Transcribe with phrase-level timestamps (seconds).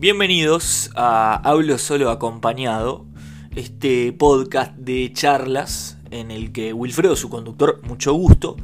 [0.00, 3.04] Bienvenidos a Hablo Solo Acompañado,
[3.54, 8.56] este podcast de charlas en el que Wilfredo, su conductor, mucho gusto,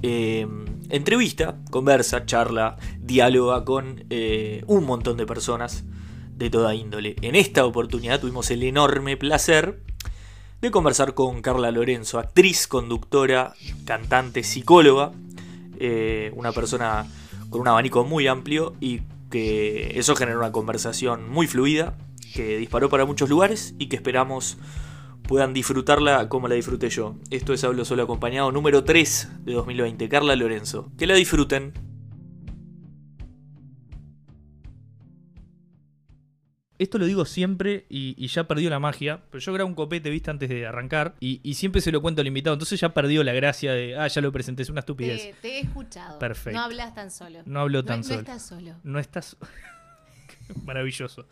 [0.00, 0.48] eh,
[0.88, 5.84] entrevista, conversa, charla, dialoga con eh, un montón de personas
[6.34, 7.16] de toda índole.
[7.20, 9.82] En esta oportunidad tuvimos el enorme placer
[10.62, 13.52] de conversar con Carla Lorenzo, actriz, conductora,
[13.84, 15.12] cantante, psicóloga,
[15.78, 17.06] eh, una persona
[17.50, 19.02] con un abanico muy amplio y
[19.34, 21.98] que eso generó una conversación muy fluida,
[22.34, 24.58] que disparó para muchos lugares y que esperamos
[25.24, 27.16] puedan disfrutarla como la disfruté yo.
[27.30, 30.92] Esto es Hablo Solo Acompañado número 3 de 2020, Carla Lorenzo.
[30.96, 31.72] Que la disfruten.
[36.78, 40.10] Esto lo digo siempre y, y ya perdió la magia, pero yo grabo un copete,
[40.10, 43.22] viste, antes de arrancar y, y siempre se lo cuento al invitado, entonces ya perdió
[43.22, 45.22] la gracia de, ah, ya lo presenté, es una estupidez.
[45.22, 46.18] Te, te he escuchado.
[46.18, 46.58] Perfecto.
[46.58, 47.40] No hablas tan solo.
[47.46, 48.16] No hablo tan no, solo.
[48.16, 48.74] No estás solo.
[48.82, 49.36] No estás...
[50.64, 51.26] Maravilloso.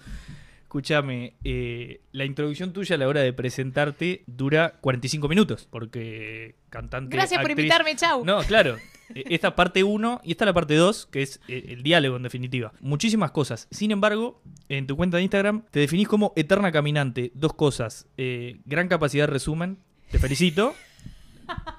[0.63, 7.15] Escúchame, eh, la introducción tuya a la hora de presentarte dura 45 minutos, porque cantante...
[7.15, 8.25] Gracias por invitarme, chau.
[8.25, 8.79] No, claro.
[9.15, 12.73] Esta parte 1 y esta la parte 2, que es eh, el diálogo en definitiva.
[12.81, 13.69] Muchísimas cosas.
[13.71, 17.33] Sin embargo, en tu cuenta de Instagram te definís como eterna caminante.
[17.35, 18.07] Dos cosas.
[18.17, 19.79] eh, gran capacidad de resumen.
[20.11, 20.75] Te felicito.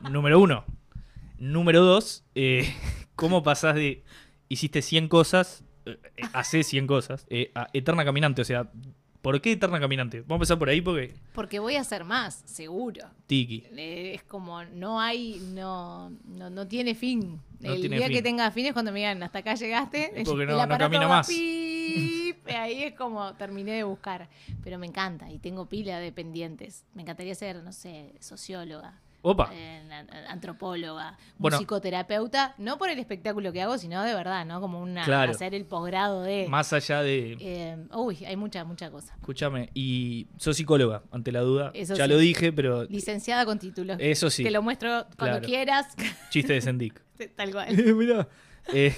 [0.10, 0.66] Número uno.
[1.40, 2.24] Número dos.
[2.36, 2.74] eh,
[3.16, 4.04] ¿Cómo pasás de
[4.50, 5.98] hiciste 100 cosas, eh,
[6.34, 8.42] haces 100 cosas, a eterna caminante?
[8.42, 8.72] O sea,
[9.24, 10.20] ¿por qué eterna caminante?
[10.22, 11.16] Vamos a empezar por ahí porque...
[11.34, 13.08] Porque voy a hacer más, seguro.
[13.26, 13.64] Tiki.
[13.76, 17.40] Eh, Es como, no hay, no, no, no tiene fin.
[17.60, 18.16] No el tiene día fin.
[18.18, 20.12] que tenga fin es cuando me digan, hasta acá llegaste.
[20.26, 21.28] Porque el no- camina más.
[21.28, 24.28] pip, ahí es como terminé de buscar.
[24.64, 26.86] Pero me encanta y tengo pila de pendientes.
[26.94, 29.00] Me encantaría ser, no sé, socióloga.
[29.26, 29.50] Opa.
[29.54, 31.58] eh, an- antropóloga, Bueno.
[31.58, 34.60] musicoterapeuta, no por el espectáculo que hago, sino de verdad, ¿no?
[34.62, 35.32] Como una Claro.
[35.32, 37.38] hacer el posgrado de Más allá de...
[37.40, 39.14] eh, uy, hay mucha, mucha cosa.
[39.20, 41.72] Escúchame, y sos psicóloga, ante la duda.
[41.74, 42.12] Eso ya sí.
[42.12, 43.96] lo dije, pero Licenciada con título.
[43.98, 45.46] eso sí, Te lo muestro cuando Claro.
[45.46, 45.96] quieras.
[46.30, 47.02] chiste de Sendik.
[47.36, 47.68] Tal cual.
[47.96, 48.28] Mirá.
[48.74, 48.94] Eh,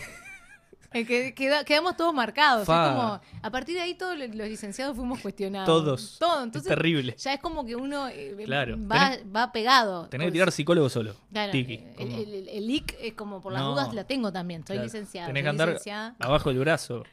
[1.04, 2.62] que queda- quedamos todos marcados.
[2.62, 5.66] Es como, a partir de ahí todos los licenciados fuimos cuestionados.
[5.68, 6.18] Todos.
[6.20, 6.38] Todo.
[6.40, 7.16] es Entonces, terrible.
[7.18, 8.78] ya es como que uno eh, Claro.
[8.90, 10.08] va, va pegado.
[10.08, 11.16] Tenés que Pues, tirar psicólogo solo.
[11.32, 11.74] Claro, Tiki.
[11.76, 13.72] el, como- el, el- el IC es como por las No.
[13.72, 14.62] dudas la tengo también.
[14.66, 14.84] Soy Claro.
[14.86, 15.28] licenciada.
[15.28, 16.16] Tenés que andar licenciada.
[16.20, 17.04] abajo del brazo.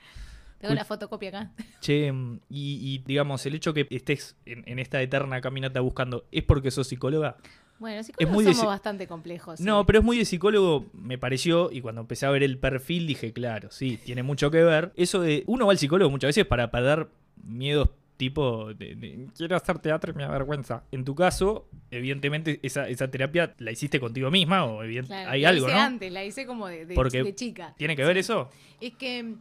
[0.60, 1.50] Tengo la fotocopia acá.
[1.81, 6.25] Che, mm, y, y, digamos, el hecho que estés en, en esta eterna caminata buscando,
[6.31, 7.37] ¿es porque sos psicóloga?
[7.82, 9.60] Bueno, psicólogos muy de somos bastante complejos.
[9.60, 9.84] No, sí.
[9.87, 13.32] pero es muy de psicólogo, me pareció, y cuando empecé a ver el perfil dije,
[13.32, 14.93] claro, sí, tiene mucho que ver.
[14.97, 17.09] Eso de, uno va al psicólogo muchas veces para perder
[17.44, 20.84] miedos tipo de, de, quiero hacer teatro y me da vergüenza.
[20.92, 25.41] En tu caso, evidentemente, esa, esa terapia la hiciste contigo misma o evident- Claro, hay
[25.42, 25.82] la algo, hice ¿no?
[25.82, 27.34] antes, la hice como de, de- Porque.
[27.76, 28.48] ¿Tiene que ver eso?
[28.81, 29.34] Es que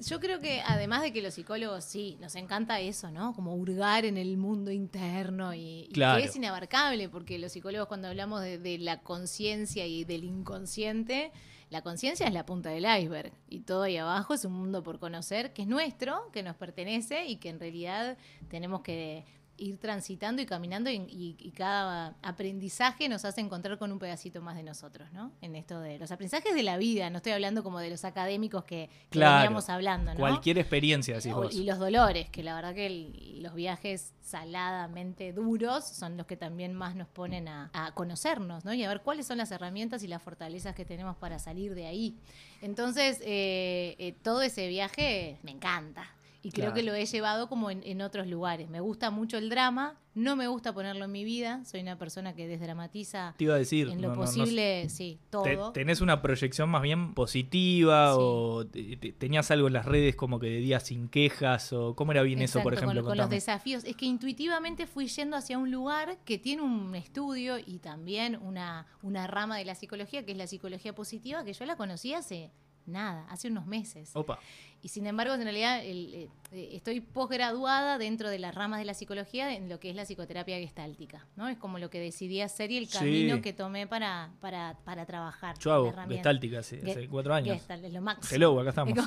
[0.00, 3.34] yo creo que además de que los psicólogos sí, nos encanta eso, ¿no?
[3.34, 6.20] Como hurgar en el mundo interno y, y Claro.
[6.20, 11.32] que es inabarcable, porque los psicólogos cuando hablamos de, de la conciencia y del inconsciente,
[11.70, 14.98] la conciencia es la punta del iceberg y todo ahí abajo es un mundo por
[15.00, 18.16] conocer que es nuestro, que nos pertenece y que en realidad
[18.48, 19.24] tenemos que
[19.58, 24.42] ir transitando y caminando y, y- y cada aprendizaje nos hace encontrar con un pedacito
[24.42, 25.32] más de nosotros, ¿no?
[25.40, 28.64] En esto de los aprendizajes de la vida, no estoy hablando como de los académicos
[28.64, 29.36] que, que Claro.
[29.42, 30.20] veníamos hablando, ¿no?
[30.20, 31.54] Cualquier experiencia, decís vos.
[31.54, 36.36] y los dolores, que la verdad que el- los viajes saladamente duros son los que
[36.36, 38.72] también más nos ponen a, a conocernos, ¿no?
[38.74, 41.86] Y a ver cuáles son las herramientas y las fortalezas que tenemos para salir de
[41.86, 42.16] ahí.
[42.62, 46.10] Entonces, eh, eh, todo ese viaje me encanta.
[46.46, 46.74] Y creo Claro.
[46.74, 48.68] que lo he llevado como en, en otros lugares.
[48.70, 51.64] Me gusta mucho el drama, no me gusta ponerlo en mi vida.
[51.64, 53.88] Soy una persona que desdramatiza Te iba a decir.
[53.88, 55.72] en lo no, no, no posible, sí, Te- todo.
[55.72, 58.18] ¿Tenés una proyección más bien positiva Sí.
[58.20, 61.94] o te- te- tenías algo en las redes como que de días sin quejas o
[61.96, 63.00] cómo era bien eso, por ejemplo?
[63.02, 63.82] Con, con los desafíos.
[63.84, 68.86] Es que intuitivamente fui yendo hacia un lugar que tiene un estudio y también una,
[69.02, 72.50] una rama de la psicología, que es la psicología positiva, que yo la conocí hace
[72.86, 74.10] nada, hace unos meses.
[74.14, 74.38] Opa,
[74.82, 78.84] Y sin embargo, en realidad el, eh, eh, estoy posgraduada dentro de las ramas de
[78.84, 81.26] la psicología en lo que es la psicoterapia gestáltica.
[81.36, 81.48] ¿no?
[81.48, 82.98] Es como lo que decidí hacer y el Sí.
[82.98, 85.58] camino que tomé para, para, para trabajar.
[85.58, 87.56] yo hago gestáltica hace, cuatro años.
[87.56, 88.34] Gestalt, es lo máximo.
[88.36, 88.98] Hello, acá estamos.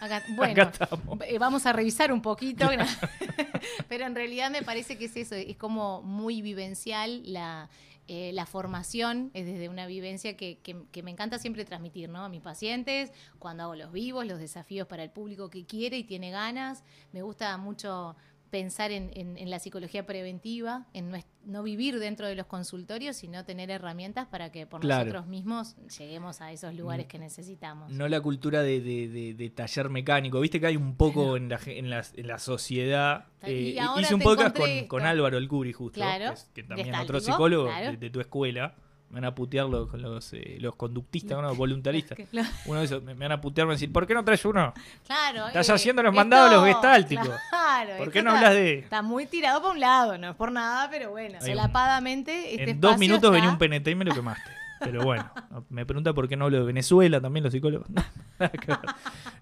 [0.00, 1.18] Acá- bueno, Acá estamos.
[1.26, 2.68] eh, Vamos a revisar un poquito,
[3.88, 7.68] pero en realidad me parece que es eso, es como muy vivencial la,
[8.08, 12.24] eh, la formación, es desde una vivencia que, que- que me encanta siempre transmitir ¿no?
[12.24, 16.04] a mis pacientes, cuando hago los vivos, los desafíos para el público que quiere y
[16.04, 16.84] tiene ganas.
[17.12, 18.14] Me gusta mucho
[18.50, 23.16] pensar en, en- en la psicología preventiva, en nues- no vivir dentro de los consultorios,
[23.16, 25.04] sino tener herramientas para que por Claro.
[25.04, 27.90] nosotros mismos lleguemos a esos lugares que necesitamos.
[27.92, 30.40] No la cultura de, de- de- de taller mecánico.
[30.40, 33.26] Viste que hay un poco en la, en la, en la sociedad.
[33.42, 35.06] Eh, hice un podcast con, con.
[35.06, 35.94] Álvaro El Curi, justo.
[35.94, 37.92] Claro, Que, es- que también otro psicólogo claro.
[37.92, 38.74] de, de tu escuela.
[39.08, 41.42] Me van a putear los, los, eh, los conductistas, ¿no?
[41.42, 42.18] los voluntaristas.
[42.30, 42.48] Claro.
[42.66, 44.24] Uno de esos me, me van a putear, me van a decir, ¿por qué no
[44.24, 44.74] traes uno?
[45.06, 45.46] Claro.
[45.46, 47.28] Estás eh, haciendo los esto- mandados los gestálticos.
[47.50, 47.96] Claro.
[47.98, 50.88] ¿Por qué no hablas de- Está muy tirado para un lado, no es por nada,
[50.90, 51.38] pero bueno.
[51.40, 54.50] Hay un- Solapadamente, este en dos minutos está- venía un PNT y me lo quemaste.
[54.80, 55.30] Pero bueno,
[55.70, 57.86] me pregunta por qué no hablo de Venezuela también los psicólogos.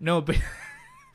[0.01, 0.39] No, pero,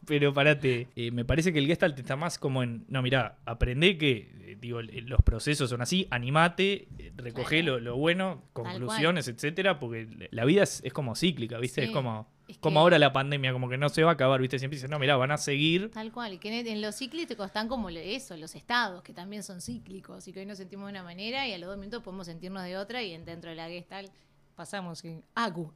[0.09, 0.87] pero parate.
[0.97, 2.83] eh, me parece que el Gestalt está más como en.
[2.89, 7.13] No, mirá, aprendé que eh, digo, los procesos son así, animate, eh,
[7.61, 7.79] Claro.
[7.79, 11.81] lo, lo bueno, conclusiones, etcétera, porque la vida es, es como cíclica, ¿viste?
[11.83, 12.27] Sí, es como.
[12.47, 14.57] es como ahora la pandemia, como que no se va a acabar, ¿viste?
[14.57, 15.91] Siempre dicen, no, mirá, van a seguir.
[15.91, 20.27] Tal cual, que en, los cíclicos están como eso, los estados, que también son cíclicos,
[20.27, 22.63] y que hoy nos sentimos de una manera y a los dos minutos podemos sentirnos
[22.63, 24.11] de otra, y en- dentro de la Gestalt
[24.59, 25.71] pasamos en AGU,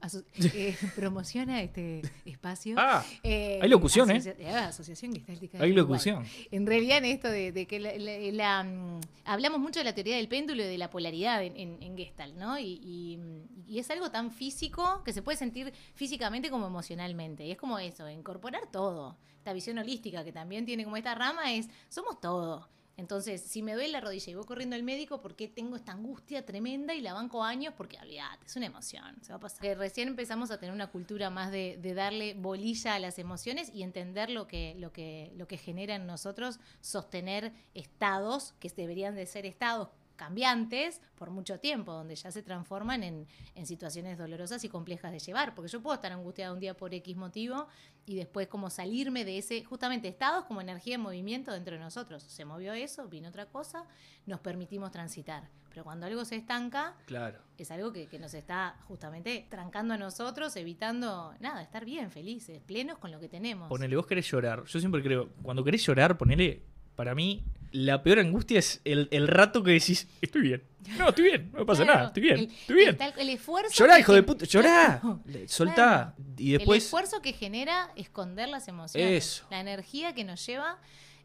[0.54, 2.76] eh, promociona este espacio.
[2.78, 4.18] Ah, Eh, hay locución, ¿eh?
[4.18, 6.26] asocia- ah, Asociación Gestáltica hay locución.
[6.52, 9.94] En realidad en esto de, de que la, la- la, mm, hablamos mucho de la
[9.96, 12.60] teoría del péndulo y de la polaridad en, en, en Gestalt, ¿no?
[12.60, 17.46] Y, y, mm, y es algo tan físico que se puede sentir físicamente como emocionalmente.
[17.46, 19.16] Y es como eso, incorporar todo.
[19.38, 22.68] Esta visión holística que también tiene como esta rama es, somos todo.
[22.96, 25.94] Entonces, si me duele la rodilla y voy corriendo al médico, ¿por qué tengo esta
[25.94, 27.74] angustia tremenda y la banco años?
[27.76, 29.62] Porque, olvídate, es una emoción, se va a pasar.
[29.62, 33.72] Que recién empezamos a tener una cultura más de, de darle bolilla a las emociones
[33.74, 39.16] y entender lo que, lo, que, lo que genera en nosotros sostener estados que deberían
[39.16, 44.64] de ser estados cambiantes por mucho tiempo, donde ya se transforman en, en situaciones dolorosas
[44.64, 47.68] y complejas de llevar, porque yo puedo estar angustiada un día por X motivo
[48.06, 52.24] y después como salirme de ese, justamente estados como energía en movimiento dentro de nosotros.
[52.24, 53.86] Se movió eso, vino otra cosa,
[54.26, 55.50] nos permitimos transitar.
[55.70, 57.40] Pero cuando algo se estanca, Claro.
[57.58, 62.62] es algo que, que nos está justamente trancando a nosotros, evitando, nada, estar bien, felices,
[62.62, 63.70] plenos con lo que tenemos.
[63.70, 64.64] Ponele, vos querés llorar.
[64.66, 66.62] Yo siempre creo, cuando querés llorar, ponele,
[66.96, 70.64] para mí, la peor angustia es el, el rato que decís, estoy bien.
[70.98, 72.90] No, estoy bien, no me pasa Claro, nada, estoy bien, el- estoy bien.
[72.90, 73.72] El, tal- el esfuerzo.
[73.74, 75.00] Llorá, hijo de puta, llorá.
[75.02, 75.20] Claro.
[75.48, 76.14] Soltá.
[76.38, 79.26] Y El después, esfuerzo que genera esconder las emociones.
[79.26, 79.46] Eso.
[79.50, 80.80] La energía que nos lleva.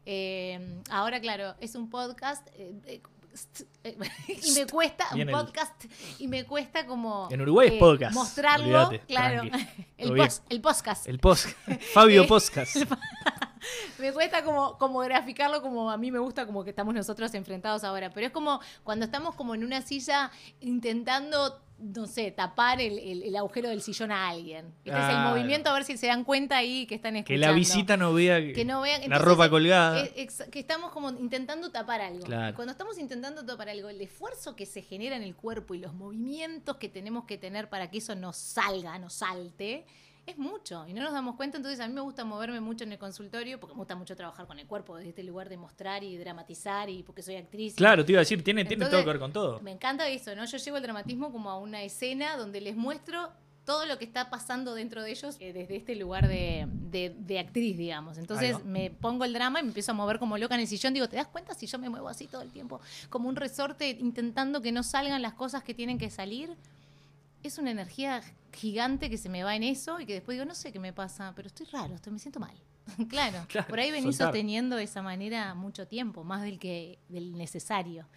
[0.05, 2.47] eh, ahora, claro, es un podcast.
[2.53, 3.01] eh, eh,
[4.43, 5.85] y me cuesta un el- podcast
[6.19, 9.43] y me cuesta como En Uruguay es podcast, mostrarlo claro
[9.97, 10.25] el, todo bien.
[10.27, 11.49] pos- el podcast el post,
[11.93, 12.75] Fabio Podcast.
[13.99, 17.83] me cuesta como, como graficarlo como a mí me gusta como que estamos nosotros enfrentados
[17.83, 22.97] ahora, pero es como cuando estamos como en una silla intentando, no sé, tapar el,
[22.99, 24.73] el- el agujero del sillón a alguien.
[24.85, 27.47] Este es el movimiento, a ver si se dan cuenta ahí que están Que escuchando.
[27.47, 30.03] la visita no vea Que no vean, la ropa colgada.
[30.03, 32.25] eh, que estamos como intentando tapar algo.
[32.25, 32.55] Claro.
[32.55, 35.93] Cuando estamos intentando tapar algo, el esfuerzo que se genera en el cuerpo y los
[35.93, 39.85] movimientos que tenemos que tener para que eso no salga, no salte,
[40.29, 41.57] es mucho y no nos damos cuenta.
[41.57, 44.47] Entonces a mí me gusta moverme mucho en el consultorio porque me gusta mucho trabajar
[44.47, 47.75] con el cuerpo desde este lugar de mostrar y dramatizar y porque soy actriz.
[47.75, 49.59] Claro, te iba a decir, tiene, tiene Entonces, todo que ver con todo.
[49.61, 50.45] me encanta eso, ¿no?
[50.45, 53.29] Yo llevo el dramatismo como a una escena donde les muestro
[53.65, 57.37] todo lo que está pasando dentro de ellos eh, desde este lugar de, de- de
[57.37, 58.17] actriz, digamos.
[58.17, 60.93] Entonces me pongo el drama y me empiezo a mover como loca en el sillón.
[60.95, 62.81] Digo, ¿te das cuenta si yo me muevo así todo el tiempo?
[63.11, 66.49] Como un resorte intentando que no salgan las cosas que tienen que salir.
[67.43, 68.21] Es una energía
[68.53, 70.93] gigante que se me va en eso y que después digo, no sé qué me
[70.93, 72.55] pasa, pero estoy raro, estoy, me siento mal.
[73.09, 74.27] claro, Claro, por ahí venís soltar.
[74.27, 78.07] sosteniendo de esa manera mucho tiempo, más del que del necesario.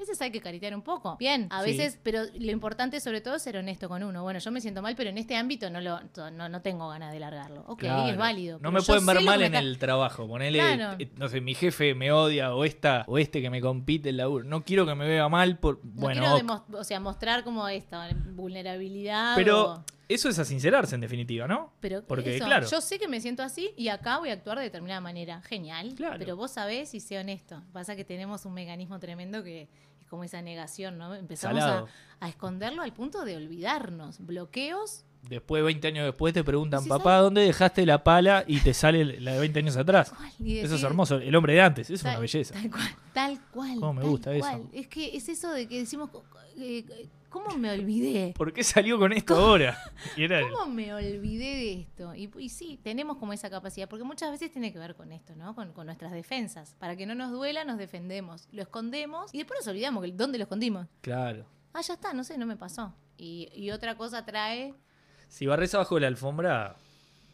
[0.00, 1.18] A veces hay que caritear un poco.
[1.18, 1.72] Bien, a Sí.
[1.72, 4.22] veces, pero lo importante sobre todo es ser honesto con uno.
[4.22, 6.00] Bueno, yo me siento mal, pero en este ámbito no lo
[6.32, 7.64] no, no tengo ganas de largarlo.
[7.66, 8.08] Ok, Claro.
[8.10, 8.58] es válido.
[8.62, 10.26] No me pueden ver mal en el trabajo.
[10.26, 10.96] Ponele, Claro.
[10.98, 14.16] eh, no sé, mi jefe me odia o esta o este que me compite el
[14.16, 14.44] laburo.
[14.46, 16.74] No quiero que me vea mal por No bueno, quiero ok.
[16.76, 19.34] o sea, mostrar como esta vulnerabilidad.
[19.36, 21.72] pero o- eso es a sincerarse en definitiva, ¿no?
[21.80, 22.66] Pero Porque, eso, claro.
[22.68, 25.40] yo sé que me siento así y acá voy a actuar de determinada manera.
[25.42, 25.94] Genial.
[25.94, 26.16] Claro.
[26.18, 27.62] Pero vos sabés y sé honesto.
[27.72, 29.68] Pasa que tenemos un mecanismo tremendo que
[30.10, 31.14] como esa negación, ¿no?
[31.14, 31.84] Empezamos a,
[32.20, 34.18] a esconderlo al punto de olvidarnos.
[34.18, 35.04] Bloqueos.
[35.28, 38.42] Después, 20 años después, te preguntan, papá, ¿dónde dejaste la pala?
[38.46, 40.12] Y te sale la de 20 años atrás.
[40.40, 41.16] Y Eso es decir, hermoso.
[41.18, 42.54] El hombre de antes, es tal- una belleza.
[42.54, 42.88] Tal cual.
[43.12, 43.74] Tal cual.
[43.80, 44.40] Cómo me tal gusta eso.
[44.40, 44.62] cual.
[44.72, 46.10] Es que es eso de que decimos,
[46.58, 46.84] eh,
[47.30, 48.34] ¿cómo me olvidé?
[48.36, 49.78] ¿Por qué salió con esto ahora?
[50.16, 52.14] Y era el- ¿Cómo me olvidé de esto?
[52.14, 55.34] Y, y sí, tenemos como esa capacidad, porque muchas veces tiene que ver con esto,
[55.36, 55.54] ¿no?
[55.54, 56.74] Con, con nuestras defensas.
[56.78, 58.46] Para que no nos duela, nos defendemos.
[58.52, 60.86] Lo escondemos y después nos olvidamos dónde lo escondimos.
[61.00, 61.46] Claro.
[61.72, 62.92] Ah, ya está, no sé, no me pasó.
[63.16, 64.74] Y, y otra cosa trae.
[65.28, 66.76] Si barres abajo de la alfombra,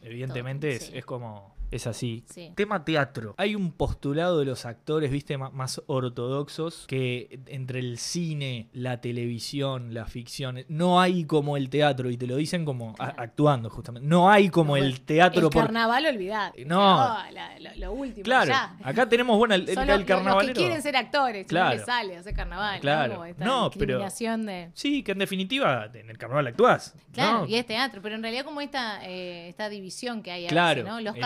[0.03, 0.99] evidentemente Todo, es, sí.
[0.99, 2.25] es como Es así.
[2.31, 2.53] Sí.
[2.55, 3.35] Tema teatro.
[3.39, 9.93] Hay un postulado de los actores, viste, más ortodoxos, que entre el cine, la televisión,
[9.93, 14.09] la ficción, no hay como el teatro, y te lo dicen como a- actuando, justamente.
[14.09, 15.65] No hay como el teatro el por.
[15.65, 16.53] carnaval, olvidad.
[16.67, 17.17] No.
[17.33, 18.25] la- lo, lo último.
[18.25, 18.77] Claro, ya.
[18.83, 20.55] acá tenemos, bueno, el, el, Son el los- los, que carnavalero.
[20.55, 21.71] quieren ser actores, Claro.
[21.71, 22.81] no les sale hacer carnaval.
[22.81, 23.09] Claro.
[23.09, 23.15] ¿no?
[23.17, 24.71] Como esta No, pero- de...
[24.75, 26.95] Sí, que en definitiva en el carnaval actuás.
[27.13, 27.47] Claro, ¿no?
[27.47, 30.83] y es teatro, pero en realidad como esta, eh, esta división que hay a Claro,
[30.83, 31.01] veces, ¿no?
[31.01, 31.21] Los el-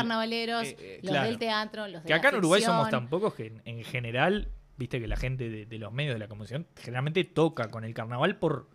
[0.48, 1.26] eh, eh, los claro.
[1.28, 3.84] del teatro, los de Que la acá en Uruguay somos tan pocos que en, en
[3.84, 7.84] general, viste que la gente de, de los medios de la comunicación generalmente toca con
[7.84, 8.68] el carnaval por,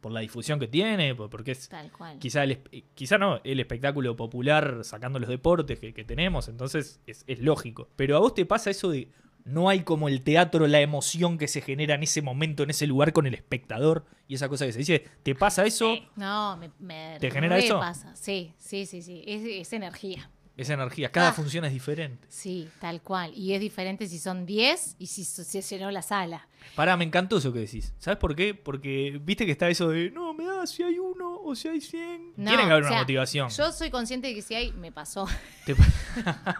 [0.00, 2.18] por la difusión que tiene, por- porque es Tal cual.
[2.18, 2.58] quizá, el,
[2.94, 7.88] quizá no, el espectáculo popular sacando los deportes que, que tenemos, entonces es, es lógico.
[7.96, 9.08] Pero a vos te pasa eso de
[9.44, 12.86] no hay como el teatro, la emoción que se genera en ese momento, en ese
[12.86, 15.04] lugar con el espectador y esa cosa que se dice.
[15.24, 15.96] ¿Te pasa eso?
[16.14, 17.80] No, me, me ¿Te genera eso?
[17.80, 18.14] pasa.
[18.14, 19.24] Sí, sí, sí, sí.
[19.26, 20.30] Es, es energía.
[20.56, 21.10] Esa energía.
[21.10, 21.32] Cada Ah.
[21.32, 22.26] función es diferente.
[22.28, 23.32] Sí, tal cual.
[23.34, 26.46] Y es diferente si son 10 y si se se llenó la sala.
[26.74, 27.92] Pará, me encantó eso que decís.
[27.98, 28.54] ¿Sabes por qué?
[28.54, 31.80] Porque viste que está eso de, no, me da si hay uno o si hay
[31.80, 32.32] 100.
[32.36, 33.48] No, Tiene que haber o una motivación.
[33.50, 35.26] Yo soy consciente de que si hay, me pasó.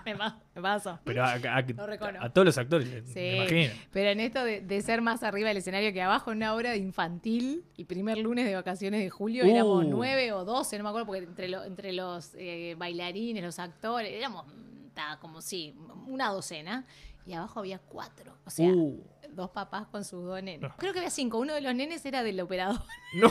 [0.06, 0.98] Me, pa- me pasó.
[1.04, 3.72] Pero a, todos los actores, me Sí, imagino.
[3.92, 6.70] pero en esto de, de ser más arriba del escenario que abajo, en una hora
[6.70, 9.48] de infantil, el primer lunes de vacaciones de julio, Uh.
[9.50, 13.58] éramos nueve o doce, no me acuerdo, porque entre, lo- entre los eh, bailarines, los
[13.58, 14.46] actores, éramos
[14.94, 15.74] ta, como sí,
[16.06, 16.86] una docena,
[17.26, 18.36] y abajo había cuatro.
[18.44, 19.00] O sea, Uh,
[19.34, 20.60] dos papás con sus dos nenes.
[20.70, 20.76] No.
[20.76, 22.80] Creo que había cinco, uno de los nenes era del operador.
[23.14, 23.30] no.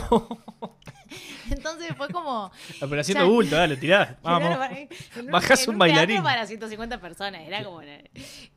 [1.50, 2.50] Entonces fue como...
[2.80, 3.30] Ah, Pero haciendo Ya.
[3.30, 4.18] bulto, dale, tirá.
[4.22, 4.58] Vamos.
[5.16, 6.22] En Bajás en un bailarín.
[6.22, 7.80] para 150 personas, era como...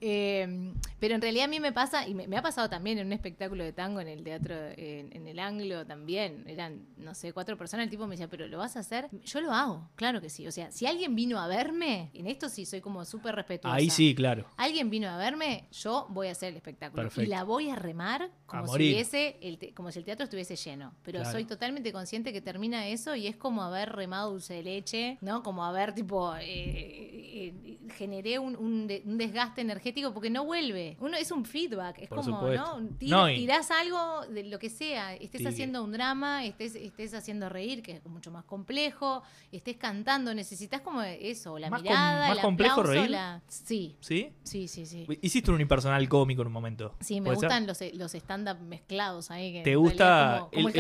[0.02, 3.08] Eh, pero en realidad a mí me pasa, y me, me ha pasado también en
[3.08, 7.34] un espectáculo de tango en el teatro, en, en el Anglo también, eran, no sé,
[7.34, 9.08] cuatro personas, el tipo me decía, pero ¿lo vas a hacer?
[9.24, 10.48] Yo lo hago, claro que sí.
[10.48, 13.76] O sea, si alguien vino a verme, en esto sí soy como súper respetuosa.
[13.76, 14.46] Ahí sí, claro.
[14.58, 17.04] Alguien vino a verme, yo voy a hacer el espectáculo.
[17.04, 17.24] Perfecto.
[17.24, 20.24] Y la voy a remar como, A si, hubiese el te- como si el teatro
[20.24, 20.94] estuviese lleno.
[21.04, 21.32] Pero Claro.
[21.32, 25.44] soy totalmente consciente que termina eso y es como haber remado dulce de leche, ¿no?
[25.44, 30.96] Como haber, tipo, eh, eh, generé un, un de- un desgaste energético porque no vuelve.
[31.02, 32.80] Uno es un feedback, es Por como, supuesto.
[32.80, 32.88] ¿no?
[32.98, 37.14] Tira- No, y- tirás algo de lo que sea, estés haciendo un drama, estés, estés
[37.14, 41.90] haciendo reír, que es mucho más complejo, estés cantando, necesitas como eso, la Más com-
[41.90, 43.10] mirada, más el complejo aplauso, reír.
[43.12, 44.30] la- Sí, ¿Sí?
[44.44, 45.06] sí, sí, sí.
[45.22, 46.96] Hiciste un unipersonal cómico en un momento.
[47.02, 47.50] Sí, me ¿Puede ser?
[47.50, 49.52] gustan los, los stand-up mezclados ahí.
[49.54, 50.80] Que ¿Te gusta realidad como- como el- el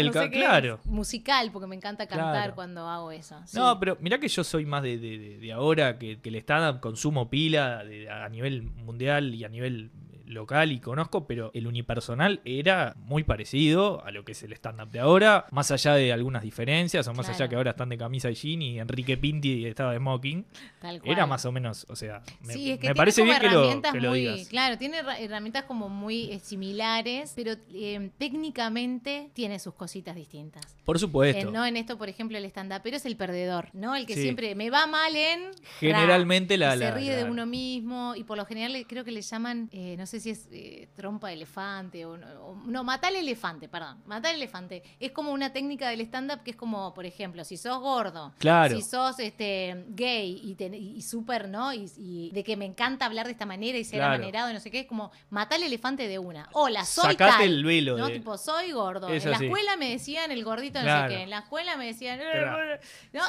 [0.00, 0.80] el no ca- sé qué, claro.
[0.96, 2.54] Musical, porque me encanta cantar Claro.
[2.54, 3.40] cuando hago eso.
[3.46, 3.56] sí.
[3.56, 6.36] No, pero mirá que yo soy más de, de- de- de ahora, que, que el
[6.36, 9.90] stand-up consumo pila de- a nivel mundial y a nivel
[10.26, 14.90] local y conozco, pero el unipersonal era muy parecido a lo que es el stand-up
[14.90, 17.34] de ahora, más allá de algunas diferencias, o más Claro.
[17.36, 20.44] allá que ahora están de camisa y jean y Enrique Pinti estaba de smoking,
[20.80, 21.12] Tal cual.
[21.12, 23.48] era más o menos, o sea, me, Sí, es que me tiene parece bien que
[23.48, 24.48] lo, que lo muy- digas.
[24.48, 30.62] Claro, tiene herra- herramientas como muy eh, similares, pero eh, técnicamente tiene sus cositas distintas.
[30.84, 31.50] Por Eh, supuesto.
[31.50, 33.94] no en esto, por ejemplo, el stand pero es el perdedor, ¿no?
[33.96, 34.22] El que Sí.
[34.22, 35.50] siempre me va mal en.
[35.80, 38.76] Generalmente ra, la- y se la- ríe de la- uno mismo y por lo general
[38.88, 42.26] creo que le llaman, eh, no sé si es eh, trompa de elefante o no,
[42.44, 44.82] o- no, matar el elefante, perdón, matar el elefante.
[45.00, 48.74] Es como una técnica del stand-up que es como, por ejemplo, si sos gordo, Claro.
[48.76, 51.72] si sos este gay y, ten- y súper, ¿no?
[51.72, 54.14] Y, y de que me encanta hablar de esta manera y ser Claro.
[54.14, 56.48] amanerado y no sé qué, es como matar el elefante de una.
[56.52, 57.42] Hola, soy Sacate tal.
[57.42, 58.06] el velo ¿no?
[58.08, 59.08] de- Tipo, soy gordo.
[59.08, 61.08] Es en la escuela me decían el gordito no Claro.
[61.10, 61.22] sé qué.
[61.24, 62.18] En la escuela me decían...
[62.18, 62.78] Claro.
[63.12, 63.22] ¿no?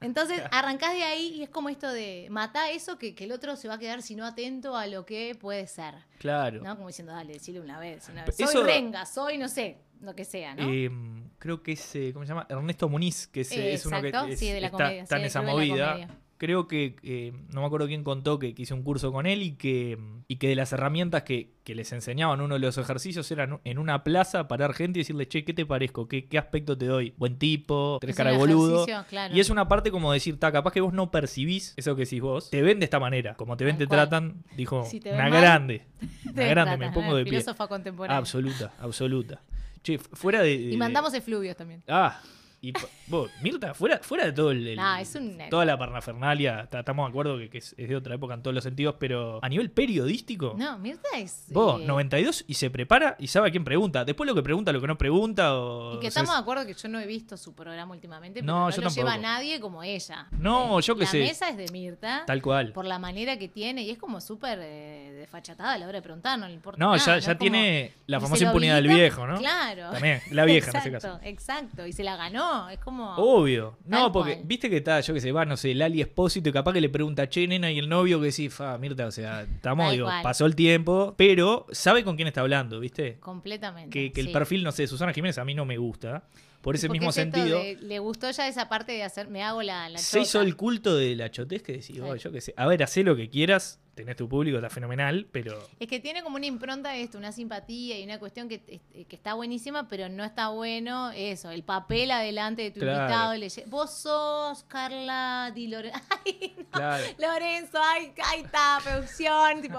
[0.00, 3.56] Entonces arrancás de ahí y es como esto de matá eso que, que el otro
[3.56, 5.94] se va a quedar si no atento a lo que puede ser.
[6.18, 6.31] Claro.
[6.62, 6.76] ¿No?
[6.76, 8.08] Como diciendo, dale, decile una vez.
[8.08, 8.38] Una vez.
[8.40, 10.68] Eso- Soy renga, soy no sé, lo que sea, ¿no?
[10.68, 10.90] Eh,
[11.38, 12.46] creo que es, eh, ¿cómo se llama?
[12.48, 15.18] Ernesto Muniz, que es, eh, es uno que es- sí, de la está, comedia, está
[15.18, 16.08] sí, esa movida.
[16.42, 19.42] Creo que, eh, no me acuerdo quién contó que, que hice un curso con él
[19.44, 19.96] y que,
[20.26, 23.78] y que de las herramientas que, que les enseñaban uno de los ejercicios era en-
[23.78, 26.08] una plaza parar gente y decirle, che, ¿qué te parezco?
[26.08, 27.14] ¿Qué, qué aspecto te doy?
[27.16, 28.84] Buen tipo, tres Es cara de boludo.
[29.08, 29.32] claro.
[29.36, 32.20] Y es una parte como decir, ta, capaz que vos no percibís eso que decís
[32.20, 32.50] vos.
[32.50, 33.34] Te ven de esta manera.
[33.36, 35.86] Como te ven, te tratan, dijo, Si te ven una mal, grande.
[36.34, 37.34] Una grande, me pongo de pie.
[37.34, 38.18] Filósofa contemporánea.
[38.18, 39.42] Absoluta, absoluta.
[39.84, 40.54] Che, fu- fuera de...
[40.54, 41.84] Y mandamos efluvios también.
[41.86, 42.20] Ah,
[42.64, 42.72] y
[43.08, 46.78] vos, Mirta, fuera, fuera de todo el, el- Nah, es un- toda la parnafernalia, ta-
[46.78, 49.40] estamos de acuerdo que, que es, es de otra época en todos los sentidos, pero
[49.42, 51.46] a nivel periodístico, No, Mirta es...
[51.50, 54.04] vos, eh, 92 y se prepara y sabe a quién pregunta.
[54.04, 55.94] Después lo que pregunta, lo que no pregunta o...
[55.96, 58.40] Y que o sea, estamos de acuerdo que yo no he visto su programa últimamente,
[58.42, 59.22] pero No, no, yo lo lleva tampoco.
[59.28, 60.28] nadie como ella.
[60.30, 61.18] No, Eh, yo qué la sé.
[61.18, 62.72] mesa es de Mirta, Tal cual.
[62.72, 66.02] por la manera que tiene, y es como súper eh, desfachatada a la hora de
[66.02, 69.38] preguntar, no le importa No, nada, ya, tiene la famosa impunidad del viejo, ¿no?
[69.38, 69.90] Claro.
[69.90, 71.20] También, la vieja en ese exacto, caso.
[71.28, 73.14] Exacto, y se la ganó no, es como...
[73.16, 73.76] Obvio.
[73.86, 74.46] No, porque cual.
[74.46, 76.80] viste que está, yo que sé, va, no sé, el Ali Espósito y capaz que
[76.80, 79.92] le pregunta, che, nena, y el novio que sí, fa, Mirta, o sea, estamos, Tal
[79.94, 80.22] digo, cual.
[80.22, 83.18] pasó el tiempo, pero sabe con quién está hablando, ¿viste?
[83.20, 83.90] Completamente.
[83.90, 84.32] Que, que el sí.
[84.32, 86.24] perfil, no sé, de Susana Jiménez a mí no me gusta.
[86.60, 87.58] Por ese Porque mismo es sentido.
[87.58, 90.54] de- le gustó ya esa parte de hacer, me hago la, la Se hizo el
[90.54, 92.54] culto de la chotez que decís, "Oh, yo qué sé.
[92.56, 95.58] A ver, hacé lo que quieras, tenés tu público, está fenomenal, pero.
[95.78, 98.62] Es que tiene como una impronta de esto, una simpatía y una cuestión que,
[98.94, 103.02] eh, que está buenísima, pero no está bueno eso, el papel adelante de tu Claro.
[103.02, 103.34] invitado.
[103.34, 105.98] le Vos sos Carla Di Lorenzo.
[106.24, 106.64] Ay, no.
[106.70, 107.04] Claro.
[107.18, 109.60] Lorenzo, ay, ahí está, producción.
[109.62, 109.78] tipo,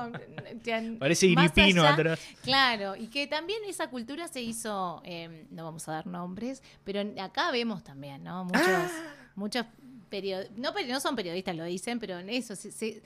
[1.00, 2.20] Parece Iripino atrás.
[2.44, 7.02] Claro, y que también esa cultura se hizo, eh, no vamos a dar nombres, pero
[7.22, 8.46] acá vemos también, ¿no?
[8.46, 8.90] Muchos, Ah.
[9.36, 9.66] muchos
[10.10, 13.02] periodistas, no, no son periodistas, lo dicen, pero en eso, se, se-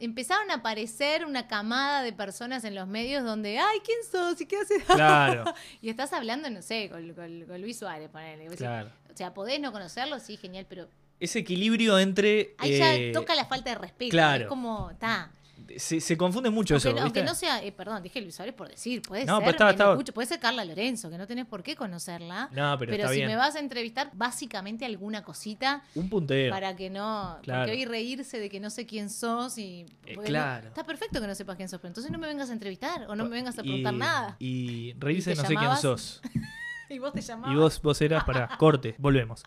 [0.00, 4.40] empezaron a aparecer una camada de personas en los medios donde, ay, ¿quién sos?
[4.40, 4.82] ¿Y qué haces?
[4.84, 5.44] Claro,
[5.82, 8.46] y estás hablando, no sé, con, con- con Luis Suárez, ponele.
[8.56, 8.90] Claro.
[9.12, 10.88] O sea, podés no conocerlo, sí, genial, pero
[11.20, 12.54] Ese equilibrio entre.
[12.58, 14.10] ahí eh, ya toca la falta de respeto.
[14.10, 14.42] claro.
[14.44, 15.30] Es como, está.
[15.76, 18.54] Se, se confunde mucho Aunque, eso, no- aunque no sea, eh, perdón, dije Luis Suárez
[18.54, 21.62] por decir, puede No, ser, pero escucho, puede ser Carla Lorenzo, que no tenés por
[21.62, 22.48] qué conocerla.
[22.52, 23.28] No, pero, está si bien.
[23.28, 26.52] me vas a entrevistar, básicamente alguna cosita Un puntero.
[26.52, 27.38] para que no.
[27.42, 27.62] Claro.
[27.64, 29.86] Porque hoy reírse de que no sé quién sos y.
[30.06, 30.68] Eh, claro.
[30.68, 33.14] está perfecto que no sepas quién sos, pero entonces no me vengas a entrevistar o
[33.16, 34.36] no me vengas a Y- preguntar nada.
[34.38, 36.20] Y reírse ¿Y te no sé quién sos.
[36.90, 37.52] Y vos te llamabas.
[37.52, 39.42] Y vos, vos eras para corte, volvemos.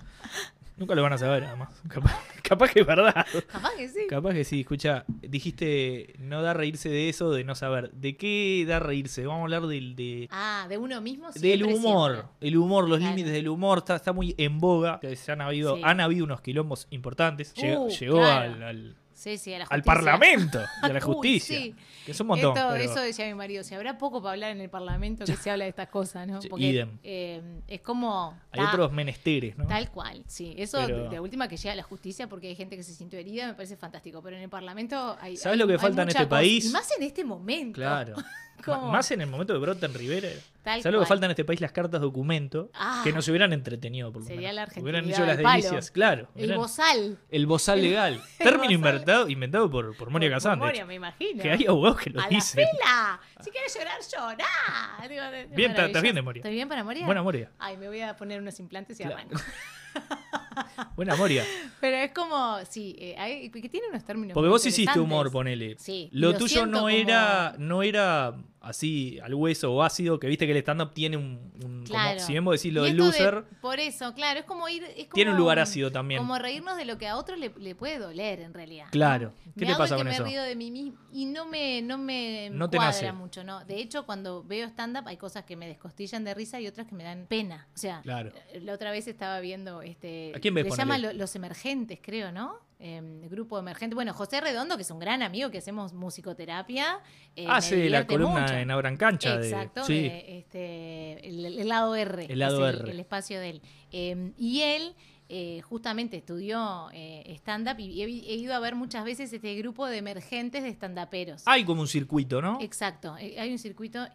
[0.78, 1.70] Nunca lo van a saber, además.
[1.90, 3.26] Capaz, capaz que es verdad.
[3.52, 4.00] Capaz que sí.
[4.08, 7.92] Capaz que sí, escucha, dijiste no da reírse de eso, de no saber.
[7.92, 9.26] ¿De qué da reírse?
[9.26, 11.30] Vamos a hablar del, de, Ah, de uno mismo.
[11.32, 12.12] del humor.
[12.14, 12.48] siempre.
[12.48, 13.16] El humor, los Claro.
[13.16, 15.00] límites del humor, está, está muy en boga.
[15.28, 15.82] Han, habido, Sí.
[15.84, 17.54] han habido unos quilombos importantes.
[17.56, 18.54] Llegó, Uh, llegó claro.
[18.54, 19.82] al, al, Sí, sí, a la al.
[19.82, 21.58] Parlamento de la Uy, justicia.
[21.58, 21.76] sí.
[22.06, 22.56] Que es un montón.
[22.56, 25.36] Esto- pero- Eso decía mi marido, si habrá poco para hablar en el Parlamento que
[25.36, 26.40] se habla de estas cosas, ¿no?
[26.48, 27.00] Porque idem.
[27.04, 28.38] eh, es como...
[28.52, 29.66] hay ta- otros menesteres, ¿no?
[29.66, 30.54] Tal cual, sí.
[30.56, 33.18] Eso Pero- de, última que llega a la justicia porque hay gente que se sintió
[33.18, 34.22] herida, me parece fantástico.
[34.22, 35.36] Pero en el Parlamento hay.
[35.36, 36.30] ¿Sabes hay- lo que hay falta en este cosa.
[36.30, 36.66] país?
[36.66, 37.74] Y más en este momento.
[37.76, 38.16] Claro.
[38.66, 40.30] Más en el momento de Broten Rivera.
[40.64, 41.62] Tal ¿Sabes lo que falta en este país?
[41.62, 42.70] Las cartas documento.
[42.74, 43.02] Ah.
[43.04, 44.56] que nos hubieran entretenido, por lo Sería menos.
[44.76, 45.92] la Hubieran argentinidad hecho las delicias.
[45.92, 46.28] Claro.
[46.36, 47.18] El hubieran- bozal.
[47.30, 48.22] el bozal legal.
[48.38, 48.72] Término bozal.
[48.74, 50.66] inventado, inventado por, por Moria Casante.
[50.66, 51.42] Moria, me imagino.
[51.42, 53.20] Que hay abogados que lo ¡A la fila!
[53.42, 55.08] Si quieres llorar, llorá.
[55.08, 56.42] Digo, Bien, estás bien de Moria.
[56.42, 57.06] ¿Estoy bien para Moria?
[57.06, 57.52] Buena Moria.
[57.60, 59.18] Ay, me voy a poner unos implantes y Claro.
[59.18, 59.40] arranco.
[60.96, 61.44] Buena Moria.
[61.80, 64.34] Pero es como, sí, eh, hay, que tiene unos términos.
[64.34, 65.76] Porque muy vos hiciste humor, ponele.
[65.80, 70.46] Sí, Lo, tuyo no como- era, no era así al hueso o ácido, que viste
[70.46, 73.44] que el stand-up tiene un, un- como- si bien vos decís lo del de- loser,
[73.62, 74.84] por eso, claro, es como ir.
[74.84, 76.20] Es como, tiene un lugar ácido también.
[76.20, 78.88] Como reírnos de lo que a otro le, le puede doler, en realidad.
[78.92, 79.32] Claro.
[79.58, 80.24] ¿Qué Me te hago pasa que con me eso?
[80.26, 83.12] río de mí mismo y no me, no me No te nace.
[83.12, 83.64] mucho, ¿no?
[83.66, 86.96] De hecho, cuando veo stand-up hay cosas que me descostillan de risa y otras que
[86.96, 87.68] me dan pena.
[87.74, 88.32] O sea, Claro.
[88.62, 90.32] la otra vez estaba viendo este.
[90.36, 92.67] ¿A quién ves, Le llama Lo- Los Emergentes, creo, ¿no?
[92.80, 93.96] Eh, grupo emergente.
[93.96, 97.00] Bueno, José Redondo, que es un gran amigo que hacemos musicoterapia.
[97.36, 98.54] eh, me Hace la columna mucho.
[98.54, 99.36] en Abran Cancha.
[99.36, 100.02] Exacto, de, sí.
[100.04, 102.26] de, este, el, el lado R.
[102.32, 102.92] El lado es R.
[102.92, 103.62] El espacio de él.
[103.92, 104.94] Eh, y él
[105.30, 109.88] eh, justamente estudió eh, stand-up y he, he ido a ver muchas veces este grupo
[109.88, 111.44] de emergentes de stand-uperos.
[111.48, 112.60] Hay como un circuito, ¿no?
[112.62, 114.08] Exacto, eh, hay un circuito.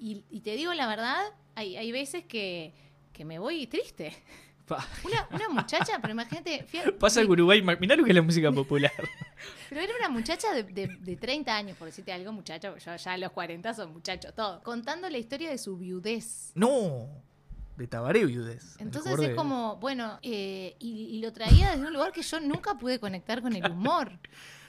[0.00, 1.22] Y, y te digo la verdad,
[1.54, 2.74] hay, hay veces que,
[3.12, 4.12] que me voy triste.
[5.04, 6.66] Una, una muchacha, pero imagínate,
[6.98, 8.92] Pasa en Uruguay, mirá lo que es la música popular.
[9.68, 13.12] Pero era una muchacha de, de- de 30 años, por decirte algo, muchacho, yo ya
[13.12, 14.62] a los 40 son muchachos, todo.
[14.62, 16.52] Contando la historia de su viudez.
[16.54, 17.06] no,
[17.76, 18.74] de Tabaré Viudes.
[18.80, 22.40] el Entonces es como, bueno, eh, y, y lo traía desde un lugar que yo
[22.40, 24.18] nunca pude conectar con el humor.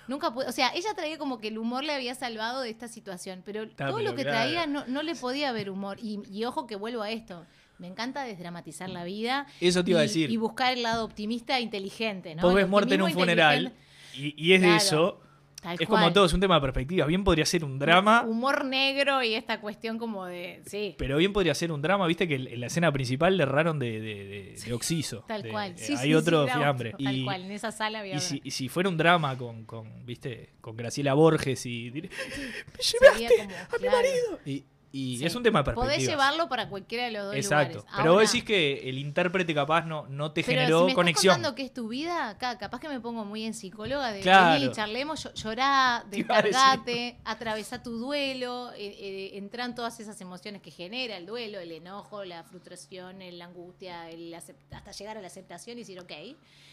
[0.08, 2.88] Nunca pude, o sea, ella traía como que el humor le había salvado de esta
[2.88, 4.38] situación, pero Está, todo lo que claro.
[4.38, 5.98] traía no, no le podía ver humor.
[6.00, 7.46] Y, y ojo que vuelvo a esto.
[7.80, 9.48] Me encanta desdramatizar la vida.
[9.62, 10.30] Eso te iba a y- decir.
[10.32, 12.42] Y buscar el lado optimista e inteligente, ¿no?
[12.44, 13.74] Vos ves muerte en un optimismo funeral
[14.14, 15.22] y, y es de eso.
[15.62, 16.02] tal Es cual.
[16.02, 17.06] como todo, es un tema de perspectiva.
[17.06, 20.62] Bien podría ser un drama, Humor negro y esta cuestión como de.
[20.66, 20.96] Sí.
[20.98, 22.06] pero bien podría ser un drama.
[22.08, 25.24] Viste que en la escena principal le erraron de, de, de- de Oxiso.
[25.28, 25.78] Tal de- cual.
[25.78, 26.92] Sí, hay sí, otro sí, fiambre.
[27.02, 28.48] Tal y, cual, en esa sala había y si, otro.
[28.48, 31.92] y si fuera un drama con, con viste, con Graciela Borges y.
[31.92, 33.98] ¡Me llevaste como, a mi claro.
[33.98, 34.40] marido!
[34.46, 35.26] Y, y Sí.
[35.26, 37.78] es un tema de Podés llevarlo para cualquiera de los dos Exacto.
[37.80, 37.92] lugares.
[37.98, 40.94] Pero vos Ahora, decís que el intérprete capaz no, no te pero generó si me
[40.96, 41.32] conexión.
[41.32, 44.22] Estás contando que es tu vida, acá, capaz que me pongo muy en psicóloga de
[44.22, 44.60] Claro.
[44.60, 50.72] vení, charlemos, llo- llorá, descargate, atravesá tu duelo, eh, eh, entran todas esas emociones que
[50.72, 55.78] genera el duelo, el enojo, la frustración, la angustia, el hasta llegar a la aceptación
[55.78, 56.12] y decir, ok,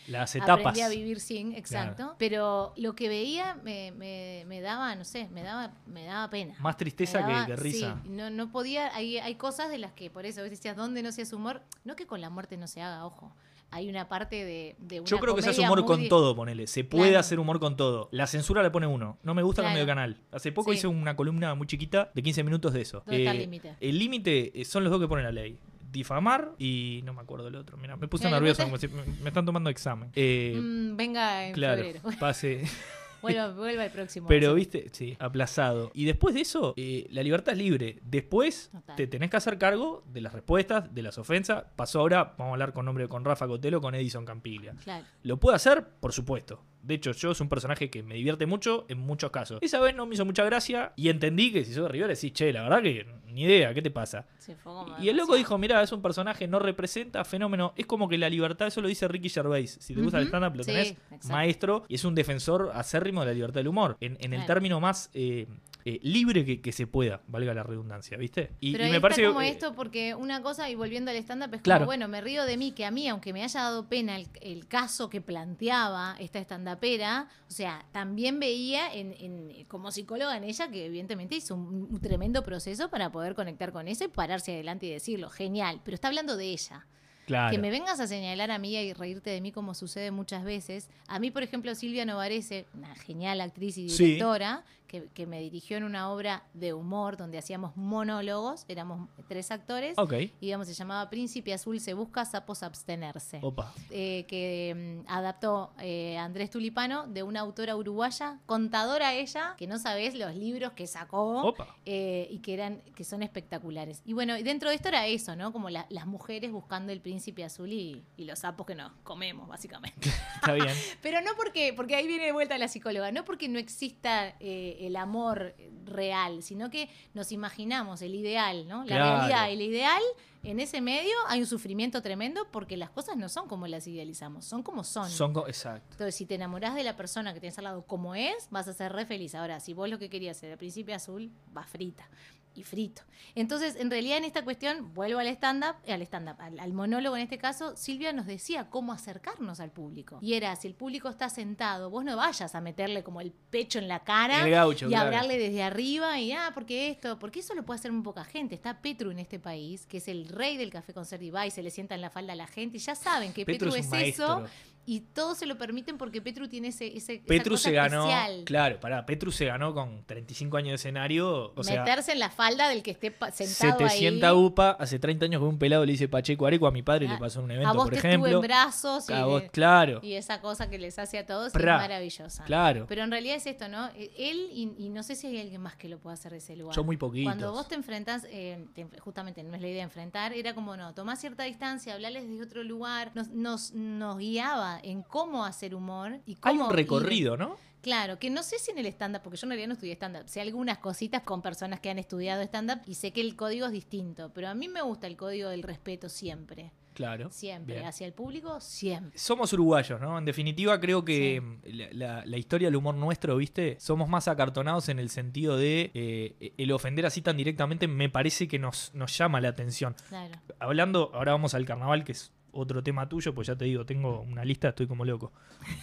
[0.09, 0.59] Las etapas.
[0.61, 2.14] aprendí a vivir sin, exacto.
[2.18, 6.55] Pero lo que veía me, me- me daba, no sé, me daba, me daba pena.
[6.61, 8.00] Más tristeza que, que risa.
[8.02, 11.03] sí, no, no podía, hay, hay cosas de las que por eso vos decías, ¿dónde
[11.03, 11.62] no se hace humor?
[11.85, 13.35] No que con la muerte no se haga, ojo.
[13.73, 16.37] hay una parte de, de una Yo creo que se hace humor muy con todo,
[16.37, 16.66] ponele.
[16.69, 17.21] Se puede Claro.
[17.21, 18.09] hacer humor con todo.
[18.12, 19.19] La censura la pone uno.
[19.25, 19.71] No me gusta Claro.
[19.75, 20.16] cambio de canal.
[20.31, 20.79] Hace poco Sí.
[20.79, 22.99] hice una columna muy chiquita de 15 minutos de eso.
[23.05, 23.75] ¿Dónde está el Eh, límite?
[23.81, 25.59] El límite eh, son los dos que pone la ley.
[25.90, 27.77] Difamar y no me acuerdo el otro.
[27.77, 30.11] Mira, me puse nervioso como si me, me están tomando examen.
[30.14, 32.01] Eh, Mm, venga en claro, febrero.
[32.21, 32.62] pase.
[33.22, 34.29] Vuelva, vuelva el próximo.
[34.29, 35.90] Pero, viste, sí, aplazado.
[35.94, 37.98] Y después de eso, eh, la libertad es libre.
[38.02, 38.96] Después Total.
[38.96, 41.64] te tenés que hacer cargo de las respuestas, de las ofensas.
[41.76, 44.74] Pasó ahora, vamos a hablar con nombre con Rafa Cotelo, con Edison Campiglia.
[44.85, 45.05] Claro.
[45.22, 45.85] ¿Lo puedo hacer?
[46.00, 46.62] Por supuesto.
[46.87, 49.59] De hecho, yo es un personaje que me divierte mucho en muchos casos.
[49.62, 52.33] Esa vez no me hizo mucha gracia y entendí que si sos de River decís,
[52.33, 54.27] che, la verdad que ni idea, ¿qué te pasa?
[54.38, 55.37] Se fue como Y el loco demasiado.
[55.37, 57.75] dijo, mira, es un personaje, no representa fenómeno.
[57.77, 59.77] Es como que la libertad, eso lo dice Ricky Gervais.
[59.81, 60.96] Si te gusta el stand-up, lo tenés
[61.29, 63.96] maestro y es un defensor acérrimo de la libertad del humor.
[64.01, 64.46] En, en el Claro.
[64.46, 65.46] término más eh,
[65.88, 68.51] eh, libre que, que se pueda, valga la redundancia, ¿viste?
[68.61, 71.12] Y, Pero y me está parece que, como eh, esto, porque una cosa, y volviendo
[71.12, 71.81] al stand-up, es Claro.
[71.83, 74.27] como, bueno, me río de mí, que a mí, aunque me haya dado pena el,
[74.40, 80.44] el caso que planteaba esta stand-upera, o sea, también veía en, en- como psicóloga en
[80.44, 84.53] ella que evidentemente hizo un, un tremendo proceso para poder conectar con eso y pararse
[84.55, 86.87] adelante y decirlo, genial, pero está hablando de ella.
[87.26, 87.50] Claro.
[87.50, 90.88] Que me vengas a señalar a mí y reírte de mí como sucede muchas veces.
[91.08, 94.04] A mí, por ejemplo, Silvia Novarese, una genial actriz y Sí.
[94.04, 99.50] directora, que, que me dirigió en una obra de humor donde hacíamos monólogos, éramos tres
[99.50, 100.12] actores, Ok.
[100.12, 103.40] y digamos, se llamaba Príncipe Azul se busca, sapos abstenerse.
[103.42, 103.74] Opa.
[103.90, 109.78] Eh, que mm, adaptó eh, Andrés Tulipano de una autora uruguaya, contadora ella, que no
[109.80, 111.74] sabés los libros que sacó Opa.
[111.84, 114.02] eh, y que eran que son espectaculares.
[114.04, 115.52] Y bueno, dentro de esto era eso, ¿no?
[115.52, 119.48] Como la- las mujeres buscando el príncipe azul y, y los sapos que nos comemos,
[119.48, 120.09] básicamente.
[120.37, 120.68] Está bien.
[121.02, 124.79] Pero no porque, porque ahí viene de vuelta la psicóloga, no porque no exista eh,
[124.81, 128.81] el amor real, sino que nos imaginamos el ideal, ¿no?
[128.85, 129.16] La Claro.
[129.18, 130.02] realidad, el ideal,
[130.42, 134.44] en ese medio hay un sufrimiento tremendo porque las cosas no son como las idealizamos,
[134.44, 135.11] son como son.
[135.11, 135.88] Son Exacto.
[135.92, 138.72] Entonces, si te enamorás de la persona que tienes al lado como es, vas a
[138.72, 139.35] ser re feliz.
[139.35, 142.09] Ahora, si vos lo que querías era príncipe azul, va frita
[142.57, 143.03] y frito.
[143.35, 147.23] Entonces, en realidad, en esta cuestión, vuelvo al stand-up, al stand-up, al, al monólogo en
[147.23, 150.19] este caso, Silvia nos decía cómo acercarnos al público.
[150.23, 153.79] Y era, si el público está sentado, vos no vayas a meterle como el pecho
[153.79, 155.07] en la cara El gaucho, y claro.
[155.07, 158.55] hablarle desde arriba y, ah, porque esto, porque eso lo puede hacer muy poca gente.
[158.55, 161.05] Está Petru en este país, que es el rey del café con
[161.47, 163.71] y se le sienta en la falda a la gente y ya saben que Petru
[163.71, 164.45] Petru, es eso.
[164.87, 168.09] Y todos se lo permiten porque Petru tiene ese, ese esa Petru cosa se ganó,
[168.09, 168.44] especial.
[168.44, 172.31] claro, pará, Petru se ganó con 35 años de escenario, o sea, meterse en la
[172.31, 174.37] falda del que esté sentado 700 ahí.
[174.37, 177.09] UPA, hace 30 años que un pelado le dice Pacheco Areco a mi padre y
[177.09, 178.31] Ah, le pasó en un a evento, vos por te ejemplo.
[178.31, 181.62] en brazos y, A vos, claro, y esa cosa que les hace a todos es
[181.62, 182.44] maravillosa.
[182.44, 182.87] claro.
[182.88, 183.88] Pero en realidad es esto, ¿no?
[183.96, 186.38] Eh, Él, y, y no sé si hay alguien más que lo pueda hacer de
[186.38, 186.75] ese lugar.
[186.75, 187.33] Son muy poquitos.
[187.33, 190.77] Cuando vos te enfrentás, eh, te- justamente no es la idea de enfrentar, era como,
[190.77, 195.74] no, tomás cierta distancia, hablarles desde otro lugar, nos, nos, nos guiaba en cómo hacer
[195.74, 197.56] humor y Hay cómo un ir- recorrido, ¿no?
[197.82, 200.28] Claro, que no sé si en el stand-up, porque yo en realidad no estudié stand-up,
[200.28, 203.72] sé algunas cositas con personas que han estudiado stand-up y sé que el código es
[203.72, 207.30] distinto, pero a mí me gusta el código del respeto siempre, Claro.
[207.30, 207.86] siempre, Bien.
[207.86, 209.16] hacia el público, siempre.
[209.16, 210.18] Somos uruguayos, ¿no?
[210.18, 213.76] En definitiva, creo que la, la- la historia del humor nuestro, ¿viste?
[213.78, 218.48] Somos más acartonados en el sentido de eh, el ofender así tan directamente me parece
[218.48, 219.94] que nos, nos llama la atención.
[220.08, 220.34] Claro.
[220.58, 224.21] Hablando, ahora vamos al carnaval, que es otro tema tuyo, pues ya te digo, tengo
[224.23, 225.33] una lista, estoy como loco.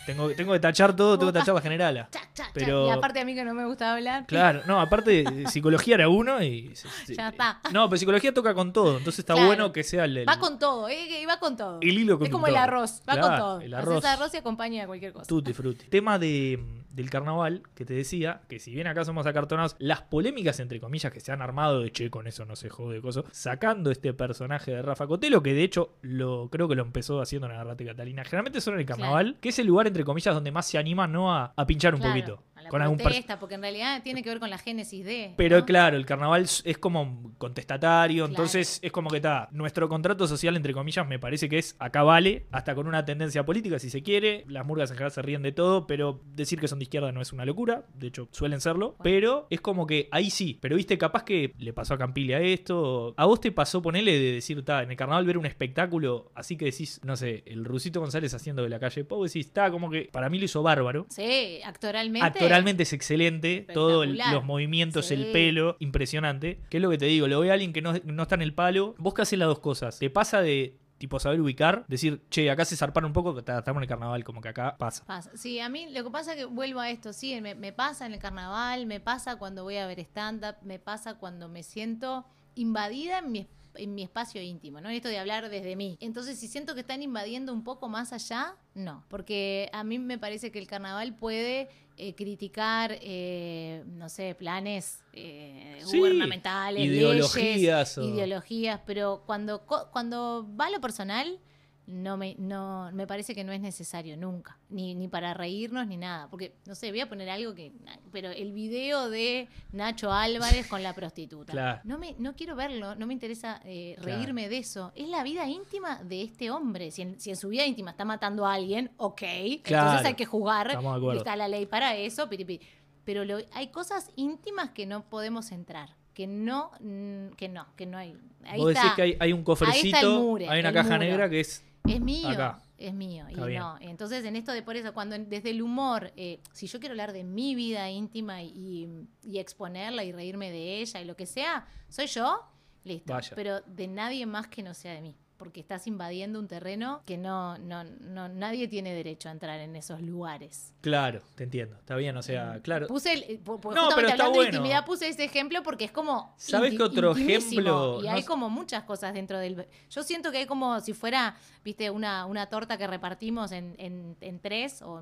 [0.06, 2.08] Tengo, tengo que tachar todo, tengo que tachar la generala.
[2.12, 2.46] Cha, cha.
[2.54, 4.26] Pero- Y aparte a mí que no me gusta hablar.
[4.26, 6.74] Claro, no, aparte psicología era uno y...
[7.08, 7.60] Ya está.
[7.72, 9.48] No, pero psicología toca con todo, entonces está Claro.
[9.48, 10.18] bueno que sea el...
[10.18, 11.80] el- Va con todo, eh, va con todo.
[11.82, 13.62] El hilo es como el arroz, va Claro, con todo.
[13.62, 14.06] el Haces arroz.
[14.06, 15.26] arroz y acompaña a cualquier cosa.
[15.28, 15.86] Tutti frutti.
[15.88, 16.60] Tema de,
[16.94, 21.12] del carnaval, que te decía, que si bien acá somos acartonados, las polémicas, entre comillas,
[21.12, 24.72] que se han armado de che, con eso no se jode, coso, sacando este personaje
[24.72, 28.24] de Rafa Cotelo, que de hecho lo creo que lo empezó haciendo en Agarrate Catalina.
[28.24, 31.12] Generalmente son en el carnaval, que es el lugar, entre comillas, donde más se animan
[31.12, 31.34] ¿no?
[31.34, 32.44] a, a pinchar un Claro, poquito.
[32.64, 35.34] A la con algún protesta, porque en realidad tiene que ver con la génesis de.
[35.38, 35.66] Pero ¿no?
[35.66, 38.34] claro, el carnaval es como contestatario, Claro.
[38.34, 39.50] entonces es como que está.
[39.52, 43.46] Nuestro contrato social, entre comillas, me parece que es acá vale, hasta con una tendencia
[43.46, 44.46] política si se quiere.
[44.48, 47.22] Las murgas en general se ríen de todo, pero decir que son de izquierda no
[47.22, 48.96] es una locura, de hecho suelen serlo.
[49.04, 53.14] Pero es como que ahí sí, pero viste, capaz que le pasó a Campiglia esto.
[53.18, 56.58] A vos te pasó ponerle de decir, está, en el carnaval ver un espectáculo, así
[56.58, 59.90] que decís, no sé, el Rusito González haciendo de la calle Pau, decís, está como
[59.90, 61.06] que para mí lo hizo bárbaro.
[61.10, 62.26] Sí, actoralmente.
[62.26, 65.14] Actoralmente es excelente, todos los movimientos, Sí.
[65.16, 66.60] el pelo, impresionante.
[66.70, 67.28] ¿Qué es lo que te digo?
[67.28, 68.96] Lo ve a alguien que no, no está en el palo.
[68.98, 70.00] Vos que haces las dos cosas.
[70.00, 73.80] Te pasa de tipo saber ubicar, decir, che, acá se zarparon un poco, ta- estamos
[73.80, 75.04] en el carnaval, como que acá pasa.
[75.06, 75.32] Pasa.
[75.36, 78.06] Sí, a mí lo que pasa es que vuelvo a esto, sí, me, me pasa
[78.06, 82.26] en el carnaval, me pasa cuando voy a ver stand-up, me pasa cuando me siento
[82.56, 84.90] invadida en mi en mi espacio íntimo, ¿no?
[84.90, 85.98] Esto de hablar desde mí.
[86.00, 89.04] Entonces, si siento que están invadiendo un poco más allá, no.
[89.10, 95.04] Porque a mí me parece que el carnaval puede eh, criticar, eh, no sé, planes
[95.14, 101.40] eh, Sí, gubernamentales, ideologías leyes, o- ideologías, pero cuando, cuando va a lo personal,
[101.86, 105.98] no me, no, me parece que no es necesario nunca, ni, ni para reírnos ni
[105.98, 107.74] nada, porque, no sé, voy a poner algo que,
[108.12, 111.82] pero el video de Nacho Álvarez con la prostituta, Claro.
[111.84, 114.18] no, me, no quiero verlo, no me interesa eh, Claro.
[114.18, 117.50] reírme de eso, es la vida íntima de este hombre, si en, si en su
[117.50, 119.20] vida íntima está matando a alguien, ok,
[119.64, 119.88] Claro.
[119.88, 120.78] entonces hay que jugar,
[121.18, 122.62] está la ley para eso, piripi.
[123.04, 125.96] pero lo- hay cosas íntimas que no podemos entrar.
[126.14, 128.16] Que no, mm, que no, que no hay.
[128.46, 128.96] Ahí Vos decís está.
[128.96, 131.00] que hay, hay un cofrecito, hay una caja muro.
[131.00, 132.30] negra que es Es mío.
[132.30, 132.62] Acá.
[132.78, 133.26] Es mío.
[133.28, 133.60] Está y bien.
[133.60, 133.78] no.
[133.80, 137.14] Entonces, en esto de por eso, cuando desde el humor, eh, si yo quiero hablar
[137.14, 141.66] de mi vida íntima y, y exponerla y reírme de ella y lo que sea,
[141.90, 142.42] soy yo,
[142.84, 143.14] listo.
[143.14, 143.32] Vaya.
[143.36, 145.16] Pero de nadie más que no sea de mí.
[145.44, 149.76] Porque estás invadiendo un terreno que no, no, no, nadie tiene derecho a entrar en
[149.76, 150.74] esos lugares.
[150.80, 151.76] Claro, te entiendo.
[151.78, 152.88] Está bien, o sea, claro.
[152.88, 153.76] Puse el, eh, No, pero
[154.08, 154.42] está hablando bueno.
[154.42, 156.34] de intimidad, puse ese ejemplo porque es como.
[156.38, 158.00] ¿Sabés inti- qué otro ejemplo?
[158.02, 159.68] Y No hay como muchas cosas dentro del.
[159.90, 164.16] Yo siento que hay como si fuera, viste, una, una torta que repartimos en, en,
[164.22, 164.82] en tres.
[164.82, 165.02] O,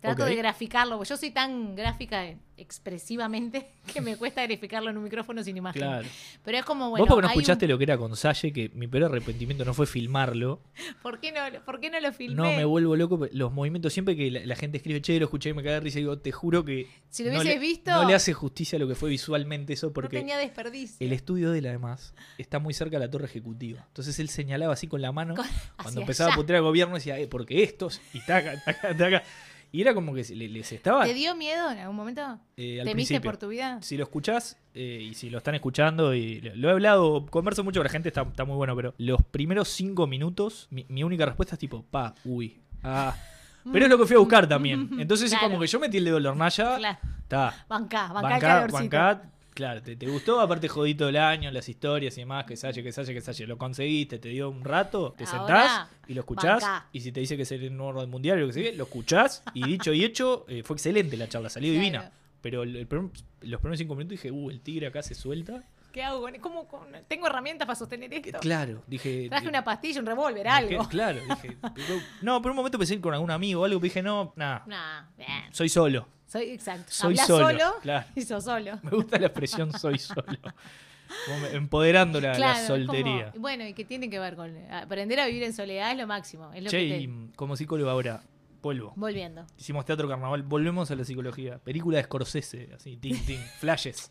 [0.00, 0.28] trato Ok.
[0.30, 2.24] de graficarlo, porque yo soy tan gráfica
[2.56, 5.82] expresivamente que me cuesta graficarlo en un micrófono sin imagen.
[5.82, 6.08] Claro.
[6.44, 7.04] Pero es como, bueno.
[7.04, 9.74] Vos porque no un- escuchaste lo que era con Salle, que mi peor arrepentimiento no
[9.74, 10.60] fue filmarlo.
[11.02, 12.34] ¿por, qué no, ¿Por qué no lo filmé?
[12.36, 13.28] No, me vuelvo loco.
[13.32, 15.80] Los movimientos, siempre que la, la gente escribe, che, lo escuché y me cae de
[15.80, 16.86] risa, digo, te juro que.
[17.08, 19.72] Si lo no hubieses le- visto- No le hace justicia a lo que fue visualmente
[19.74, 20.96] eso, no porque tenía desperdicio.
[21.04, 23.84] el estudio de él, además, está muy cerca de la torre ejecutiva.
[23.88, 25.34] Entonces él señalaba así con la mano.
[25.34, 25.46] Con-
[25.82, 29.22] cuando empezaba a putear al gobierno, decía, eh, porque estos, y taca, taca, taca.
[29.74, 31.04] Y era como que les estaba.
[31.06, 32.20] ¿Te dio miedo en algún momento?
[32.58, 33.22] eh, al ¿Temiste principio.
[33.22, 33.78] por tu vida?
[33.80, 37.80] Si lo escuchás eh, y si lo están escuchando, y lo he hablado, converso mucho
[37.80, 41.24] con la gente, está, está muy bueno, pero los primeros cinco minutos, mi, mi única
[41.24, 43.16] respuesta es tipo, pa, uy, ah.
[43.72, 44.90] Pero es lo que fui a buscar también.
[44.98, 46.98] Entonces es como que yo metí el dedo en la hornalla, Claro.
[47.22, 47.64] está.
[47.68, 49.22] Bancá, bancá, el Bancá, bancá,
[49.54, 52.92] claro, te, te gustó, aparte jodito el año, las historias y demás, que salle, que
[52.92, 56.62] salle, que salle, lo conseguiste, te dio un rato, te Ahora, sentás y lo escuchás,
[56.62, 56.86] bancá.
[56.92, 59.42] y si te dice que es el nuevo orden mundial lo que sea, lo escuchás,
[59.54, 61.82] y dicho y hecho, eh, fue excelente la charla, salió Claro.
[61.84, 62.12] divina.
[62.40, 63.10] Pero el- el primer-
[63.42, 65.62] los primeros cinco minutos dije, uh, el tigre acá se suelta.
[65.92, 66.22] ¿Qué hago?
[66.22, 68.38] con- ¿Cómo, cómo- tengo herramientas para sostener esto?
[68.40, 69.28] Claro, dije.
[69.28, 70.88] Traje di- una pastilla, un revólver, dije, algo.
[70.88, 71.56] Claro, dije.
[71.76, 74.32] pero- no, por un momento pensé ir con algún amigo o algo, pero dije, no,
[74.34, 75.28] nada, Nah, bien.
[75.52, 76.08] soy solo.
[76.32, 76.86] Soy, exacto.
[76.88, 78.06] Soy Hablas solo, solo, claro.
[78.16, 78.78] y sos solo.
[78.82, 80.24] Me gusta la expresión soy solo.
[81.26, 83.30] Como empoderando la, la Claro, soltería.
[83.32, 86.06] como- bueno, y que tiene que ver con aprender a vivir en soledad es lo
[86.06, 86.50] máximo.
[86.54, 88.22] Es lo Che, que y te- como psicólogo ahora,
[88.62, 88.94] vuelvo.
[88.96, 89.44] Volviendo.
[89.58, 91.58] Hicimos teatro carnaval, volvemos a la psicología.
[91.58, 94.10] Película de Scorsese, así, ting, ting, flashes.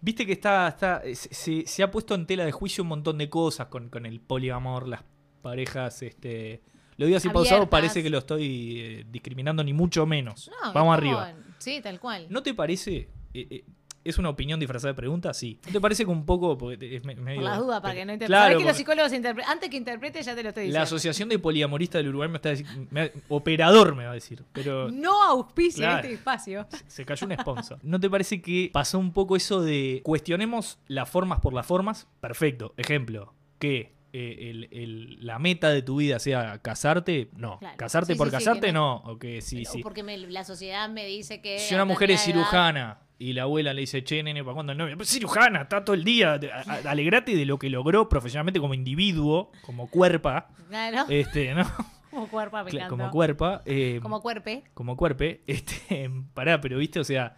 [0.00, 3.28] Viste que está, está se, se- ha puesto en tela de juicio un montón de
[3.28, 5.02] cosas con, con el poliamor, las
[5.42, 6.62] parejas, este.
[6.96, 7.70] Lo digo así pausado, Abiertas.
[7.70, 10.50] parece que lo estoy eh, discriminando, ni mucho menos.
[10.64, 11.32] No, Vamos arriba.
[11.58, 12.26] Sí, tal cual.
[12.30, 13.08] ¿No te parece?
[13.34, 13.64] eh, eh,
[14.04, 15.34] ¿Es una opinión disfrazada de pregunta?
[15.34, 15.58] Sí.
[15.66, 16.56] ¿No te parece que un poco.?
[16.56, 18.40] Porque es me- medio- Por las dudas, para que no interprete.
[18.40, 19.52] Claro, que los psicólogos interpreten.
[19.52, 20.82] Antes que interprete, ya te lo estoy La diciendo.
[20.84, 22.88] Asociación de Poliamoristas del Uruguay me está diciendo.
[23.28, 24.44] operador me va a decir.
[24.52, 24.90] Pero.
[24.90, 25.96] No auspicia Claro.
[26.04, 26.66] este espacio.
[26.86, 27.78] Se cayó un sponsor.
[27.82, 32.06] ¿No te parece que pasó un poco eso de cuestionemos las formas por las formas?
[32.20, 32.72] Perfecto.
[32.78, 37.58] Ejemplo, que eh, el- el- la meta de tu vida sea casarte, no.
[37.58, 37.76] Claro.
[37.76, 38.96] Casarte Sí, por sí, sí, casarte, que no.
[39.04, 39.82] O que sí, O sí.
[39.82, 41.58] Porque me- la sociedad me dice que.
[41.58, 44.72] Si una mujer es edad- cirujana y la abuela le dice, che, nene, ¿para cuándo
[44.72, 44.96] el novio?
[44.96, 46.38] Pues cirujana, está todo el día.
[46.86, 50.48] Alegrate de lo que logró profesionalmente como individuo, como cuerpa.
[50.68, 51.04] Claro.
[51.08, 51.64] Este, ¿no?
[52.10, 53.62] como cuerpo, me como cuerpa.
[53.66, 54.64] eh, Como cuerpe.
[54.74, 57.36] como cuerpe, este, pará, pero viste, o sea,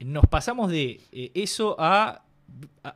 [0.00, 2.22] nos pasamos de eh, eso a-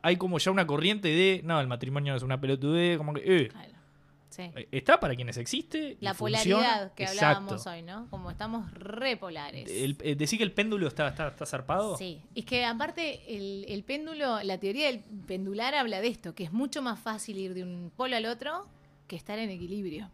[0.03, 1.41] Hay como ya una corriente de.
[1.45, 3.23] No, el matrimonio es una pelotudez, como que.
[3.25, 3.71] eh, Claro.
[4.31, 4.43] Sí.
[4.55, 5.97] eh, está para quienes existe.
[6.01, 7.27] La funciona, polaridad que exacto.
[7.27, 8.07] hablábamos hoy, ¿no?
[8.11, 9.69] Como estamos repolares.
[9.69, 11.97] Eh, decir que el péndulo está, está, está zarpado.
[11.97, 16.45] Sí, es que aparte el, el péndulo, la teoría del pendular habla de esto, que
[16.45, 18.69] es mucho más fácil ir de un polo al otro
[19.09, 20.09] que estar en equilibrio.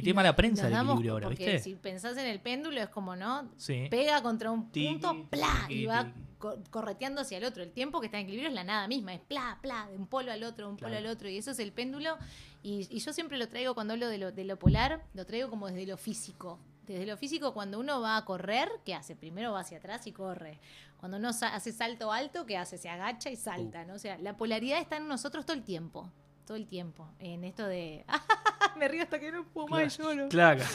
[0.00, 1.58] Y tiene mala prensa el equilibrio ahora, porque ¿viste?
[1.60, 3.50] si pensás en el péndulo es como, ¿no?
[3.56, 3.86] Sí.
[3.90, 5.64] Pega contra un Tiki, punto, ¡plá!
[5.68, 6.20] tiki, Y va tiki.
[6.38, 7.62] co- correteando hacia el otro.
[7.62, 9.86] El tiempo que está en equilibrio es la nada misma, es ¡plá, plá!
[9.90, 11.28] De un polo al otro, de un polo al otro.
[11.28, 12.16] Y eso es el péndulo.
[12.62, 15.48] Y, y yo siempre lo traigo cuando hablo de lo, de lo polar, lo traigo
[15.50, 16.58] como desde lo físico.
[16.86, 19.14] Desde lo físico, cuando uno va a correr, ¿qué hace?
[19.14, 20.58] Primero va hacia atrás y corre.
[20.96, 22.76] Cuando uno hace salto alto, ¿qué hace?
[22.78, 23.94] Se agacha y salta, ¿no?
[23.94, 26.10] O sea, la polaridad está en nosotros todo el tiempo.
[26.46, 27.08] Todo el tiempo.
[27.20, 28.04] En esto de.
[28.78, 30.28] Me río hasta que no puedo más y lloro.
[30.28, 30.64] Claro.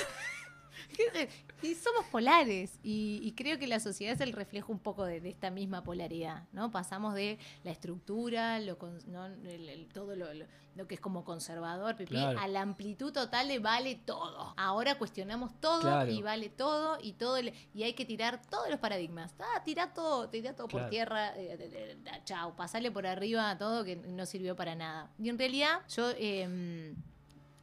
[1.61, 5.19] y somos polares y, y creo que la sociedad es el reflejo un poco de,
[5.19, 6.71] de esta misma polaridad, ¿no?
[6.71, 9.25] Pasamos de la estructura, lo con- ¿no?
[9.25, 12.37] El- el- todo lo, lo- lo que es como conservador, pipí, Claro.
[12.39, 14.53] a la amplitud total de vale todo.
[14.57, 16.11] Ahora cuestionamos todo Claro.
[16.11, 19.33] y vale todo y todo el- y hay que tirar todos los paradigmas.
[19.39, 20.85] Ah, tirar todo, tirar todo Claro.
[20.85, 24.75] por tierra, eh, eh, eh, chao, pasarle por arriba a todo que no sirvió para
[24.75, 25.09] nada.
[25.17, 26.95] Y en realidad yo em,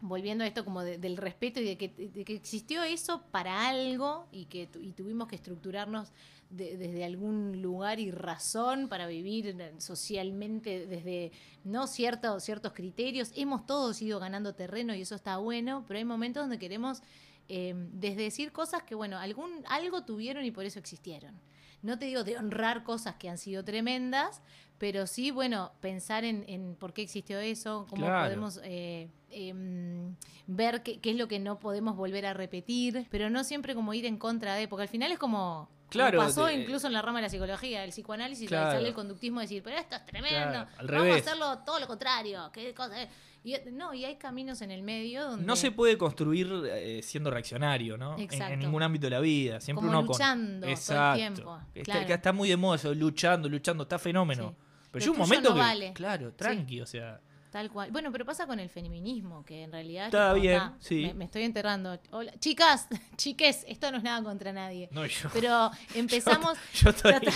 [0.02, 1.94] volviendo a esto como de- del respeto y de que,
[2.34, 6.12] existió eso para algo y que y tuvimos que estructurarnos
[6.50, 11.32] de- desde algún lugar y razón para vivir en- socialmente desde
[11.64, 13.32] no ciertos ciertos criterios.
[13.36, 17.00] Hemos todos ido ganando terreno y eso está bueno pero hay momentos donde queremos
[17.48, 21.34] eh, desde decir cosas que bueno algún algo tuvieron y por eso existieron
[21.82, 24.42] no te digo de honrar cosas que han sido tremendas
[24.82, 28.24] pero sí, bueno, pensar en, en por qué existió eso, cómo Claro.
[28.26, 30.16] podemos eh, em,
[30.48, 33.94] ver qué, qué es lo que no podemos volver a repetir, pero no siempre como
[33.94, 36.92] ir en contra de, porque al final es como, como Claro, pasó de- incluso en
[36.92, 38.72] la rama de la psicología, el psicoanálisis, Claro.
[38.72, 41.14] sale el conductismo de decir, pero esto es tremendo, Claro, vamos revés.
[41.14, 43.08] a hacerlo todo lo contrario, qué cosa es?".
[43.44, 45.44] Y, no, y hay caminos en el medio donde...
[45.44, 48.12] No se puede construir eh, siendo reaccionario, ¿no?
[48.14, 48.56] En- En, Exacto.
[48.56, 49.60] ningún ámbito de la vida.
[49.60, 51.16] Siempre Como uno con- luchando todo el Exacto.
[51.16, 52.14] tiempo, Está, claro.
[52.14, 54.50] está muy de moda eso, luchando, luchando, está fenómeno.
[54.50, 54.64] Sí.
[54.92, 55.92] Pero llega un momento no que, vale.
[55.92, 57.20] claro, tranqui, o sea,
[57.52, 57.90] Tal cual.
[57.90, 60.06] Bueno, pero pasa con el feminismo, que en realidad...
[60.06, 61.02] Está bien, sí.
[61.08, 61.98] Me, me estoy enterrando.
[62.10, 62.32] Hola.
[62.38, 62.88] Chicas,
[63.18, 64.88] chiques, esto no es nada contra nadie.
[64.90, 65.28] no yo.
[65.34, 66.56] Pero empezamos...
[66.72, 67.30] yo estoy, ya está-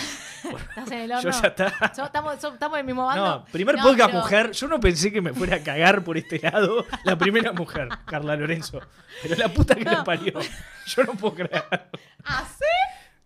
[0.71, 1.31] ¿Estás en el horno?
[1.31, 1.95] yo ya está.
[1.95, 3.25] So- ¿Estamos, so- estamos en el mismo bando?
[3.27, 4.53] No, primer No, podcast pero- mujer.
[4.53, 8.37] Yo no pensé que me fuera a cagar por este lado la primera mujer, Carla
[8.37, 8.81] Lorenzo.
[9.23, 9.99] Pero la puta que No.
[9.99, 10.33] le parió.
[10.87, 11.63] Yo no puedo creer.
[12.25, 12.65] ¿Así?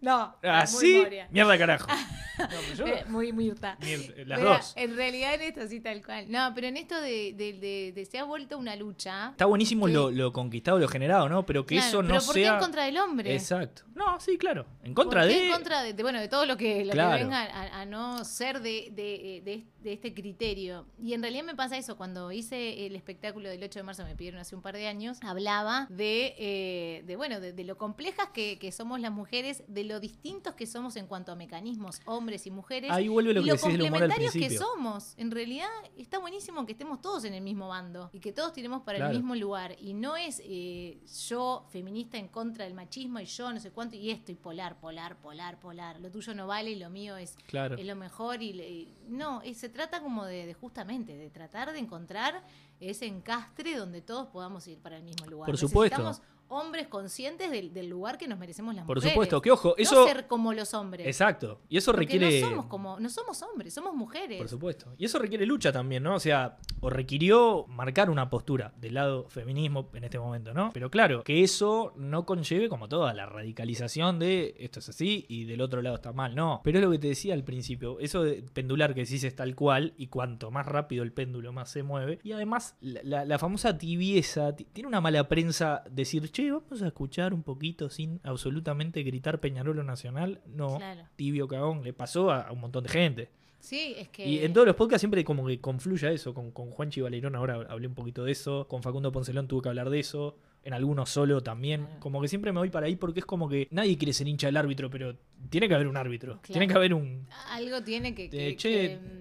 [0.01, 0.35] No.
[0.43, 1.29] Así, muy Moria.
[1.31, 1.87] mierda carajo.
[2.41, 3.77] No, pero yo- Eh, muy Mirta.
[3.83, 4.73] Mier- las Mira, dos.
[4.75, 6.25] En realidad en esto sí tal cual.
[6.31, 9.29] No, pero en esto de, de- de- de se ha vuelto una lucha.
[9.33, 11.45] Está buenísimo lo, lo conquistado, lo generado, ¿no?
[11.45, 12.55] Pero que Claro, eso no pero ¿por qué sea.
[12.55, 13.35] en contra del hombre?
[13.35, 13.83] Exacto.
[13.95, 14.65] No, sí, claro.
[14.85, 15.47] En contra ¿Por qué de.
[15.49, 17.23] en contra de, de- bueno, de todo lo que, lo que Claro.
[17.23, 20.87] venga a, a no ser de, de- de- de este criterio.
[20.99, 24.17] Y en realidad me pasa eso, cuando hice el espectáculo del 8 de marzo, me
[24.17, 28.29] pidieron hace un par de años, hablaba de, eh, de bueno, de, de lo complejas
[28.33, 32.47] que, que somos las mujeres, de lo distintos que somos en cuanto a mecanismos, hombres
[32.47, 32.91] y mujeres.
[32.93, 35.15] Ahí vuelve lo y que lo decís del complementarios que somos.
[35.17, 38.83] En realidad está buenísimo que estemos todos en el mismo bando y que todos tiremos
[38.83, 39.13] para Claro.
[39.13, 39.75] el mismo lugar.
[39.81, 43.97] Y no es eh, yo feminista en contra del machismo y yo no sé cuánto
[43.97, 45.99] y esto y polar, polar, polar, polar.
[46.01, 47.77] Lo tuyo no vale y lo mío es, Claro.
[47.77, 48.43] es lo mejor.
[48.43, 52.45] y, y- No, eh, se trata como de, de justamente de tratar de encontrar
[52.79, 55.47] ese encastre donde todos podamos ir para el mismo lugar.
[55.47, 55.99] Por supuesto.
[56.03, 59.13] Necesitamos hombres conscientes del, del lugar que nos merecemos las Por mujeres.
[59.15, 60.07] supuesto, que ojo, No eso.
[60.07, 61.07] ser como los hombres.
[61.07, 61.61] Exacto.
[61.69, 62.41] Y eso Porque requiere.
[62.41, 64.39] no somos como, no somos hombres, somos mujeres.
[64.39, 64.93] Por supuesto.
[64.99, 66.15] Y eso requiere lucha también, ¿no?
[66.17, 70.71] O sea, o requirió marcar una postura del lado feminismo en este momento, ¿no?
[70.75, 75.45] Pero claro, que eso no conlleve como toda la radicalización de esto es así y
[75.45, 76.61] del otro lado está mal, no.
[76.65, 79.55] Pero es lo que te decía al principio, eso de pendular que decís es tal
[79.55, 82.19] cual y cuanto más rápido el péndulo más se mueve.
[82.23, 86.81] Y además, la, la- la famosa tibieza, ti- tiene una mala prensa decir, che, vamos
[86.81, 90.41] a escuchar un poquito sin absolutamente gritar Peñarolo Nacional.
[90.47, 91.03] No, Claro.
[91.17, 93.31] tibio cagón, le pasó a- a un montón de gente.
[93.59, 94.27] Sí, es que.
[94.27, 96.33] Y en todos los podcasts siempre como que confluya eso.
[96.33, 98.67] Con, con Juanchi Valerón ahora hablé un poquito de eso.
[98.69, 100.39] Con Facundo Poncelón tuve que hablar de eso.
[100.63, 101.87] En algunos solo también.
[102.01, 104.47] Como que siempre me voy para ahí porque es como que nadie quiere ser hincha
[104.49, 105.17] del árbitro, pero
[105.49, 106.35] tiene que haber un árbitro.
[106.43, 106.53] Claro.
[106.53, 107.27] Tiene que haber un...
[107.51, 108.71] Algo tiene que, que- Eh, che,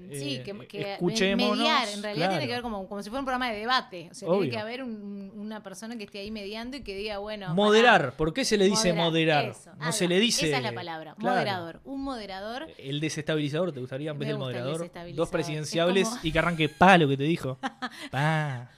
[0.09, 1.87] que, sí, que, que mediar.
[1.87, 2.31] En realidad claro.
[2.33, 4.09] tiene que ver como, como si fuera un programa de debate.
[4.11, 4.39] O sea, Obvio.
[4.41, 7.55] tiene que haber un- una persona que esté ahí mediando y que diga, bueno.
[7.55, 8.01] moderar.
[8.01, 9.45] pará, ¿Por qué se le dice moderar?
[9.45, 10.47] eso, no se le dice...
[10.49, 11.15] Esa es la palabra.
[11.17, 11.35] Claro.
[11.37, 11.79] Moderador.
[11.85, 12.67] Un moderador.
[12.77, 15.15] El desestabilizador, ¿te gustaría en vez Me del gusta moderador?
[15.15, 17.57] Dos presidenciables Es como- y que arranque pa lo que te dijo.
[18.11, 18.69] Pa.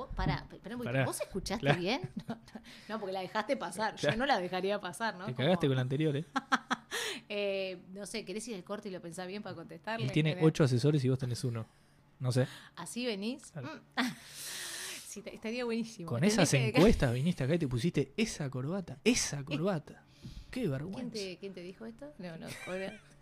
[0.00, 0.46] Vos, pará.
[0.82, 1.04] Pará.
[1.04, 2.00] ¿Vos escuchaste bien?
[2.26, 3.96] No, no, no, porque la dejaste pasar.
[3.96, 5.26] Yo no la dejaría pasar, ¿no?
[5.26, 6.24] Te Como, cagaste con la anterior, ¿eh?
[7.28, 10.06] eh, no sé, ¿querés ir al corte y lo pensás bien para contestarle?
[10.06, 11.66] Él tiene ocho asesores y vos tenés uno.
[12.18, 12.46] No sé.
[12.76, 13.50] ¿Así venís?
[13.50, 13.68] Claro.
[13.96, 14.00] Mm.
[15.10, 16.08] Sí, estaría buenísimo.
[16.08, 18.96] Con esas que- encuestas viniste acá y te pusiste esa corbata.
[19.02, 20.04] Esa corbata.
[20.52, 21.12] Qué ¿Quién vergüenza.
[21.14, 22.14] te, quién te dijo esto?
[22.18, 22.46] No, no.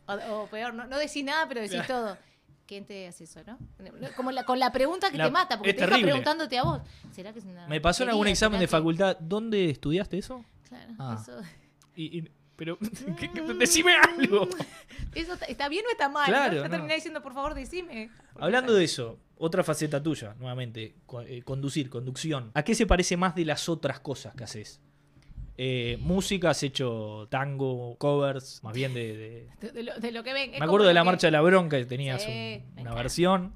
[0.07, 2.19] O- o peor, no, no decís nada, pero decís todo.
[2.69, 3.59] ¿Quién te hace eso, no?
[3.79, 5.91] No, no, Como la, con la pregunta que La- te mata, porque es te deja
[5.93, 6.13] terrible.
[6.13, 6.83] preguntándote a vos.
[7.13, 9.17] ¿Será que es una Me pasó en algún examen ¿Será de que- facultad.
[9.21, 10.45] ¿Dónde estudiaste eso?
[10.69, 11.19] Claro, Ah.
[11.21, 11.41] eso,
[11.97, 12.77] Y, y- pero,
[13.19, 14.47] ¿qué- qué- decime algo.
[15.15, 16.27] eso está, está bien o está mal.
[16.27, 16.57] Claro, ¿no?
[16.59, 16.71] Yo no.
[16.71, 18.11] terminé diciendo, por favor, decime.
[18.39, 20.95] Hablando de eso, otra faceta tuya, nuevamente,
[21.27, 22.51] eh, conducir, conducción.
[22.55, 24.81] ¿A qué se parece más de las otras cosas que haces?
[25.61, 29.49] Eh, música, has hecho tango, covers, más bien de...
[29.61, 30.53] de- lo, de lo que ven.
[30.53, 33.53] Me acuerdo de la marcha de la bronca que tenías Sí, un- una versión.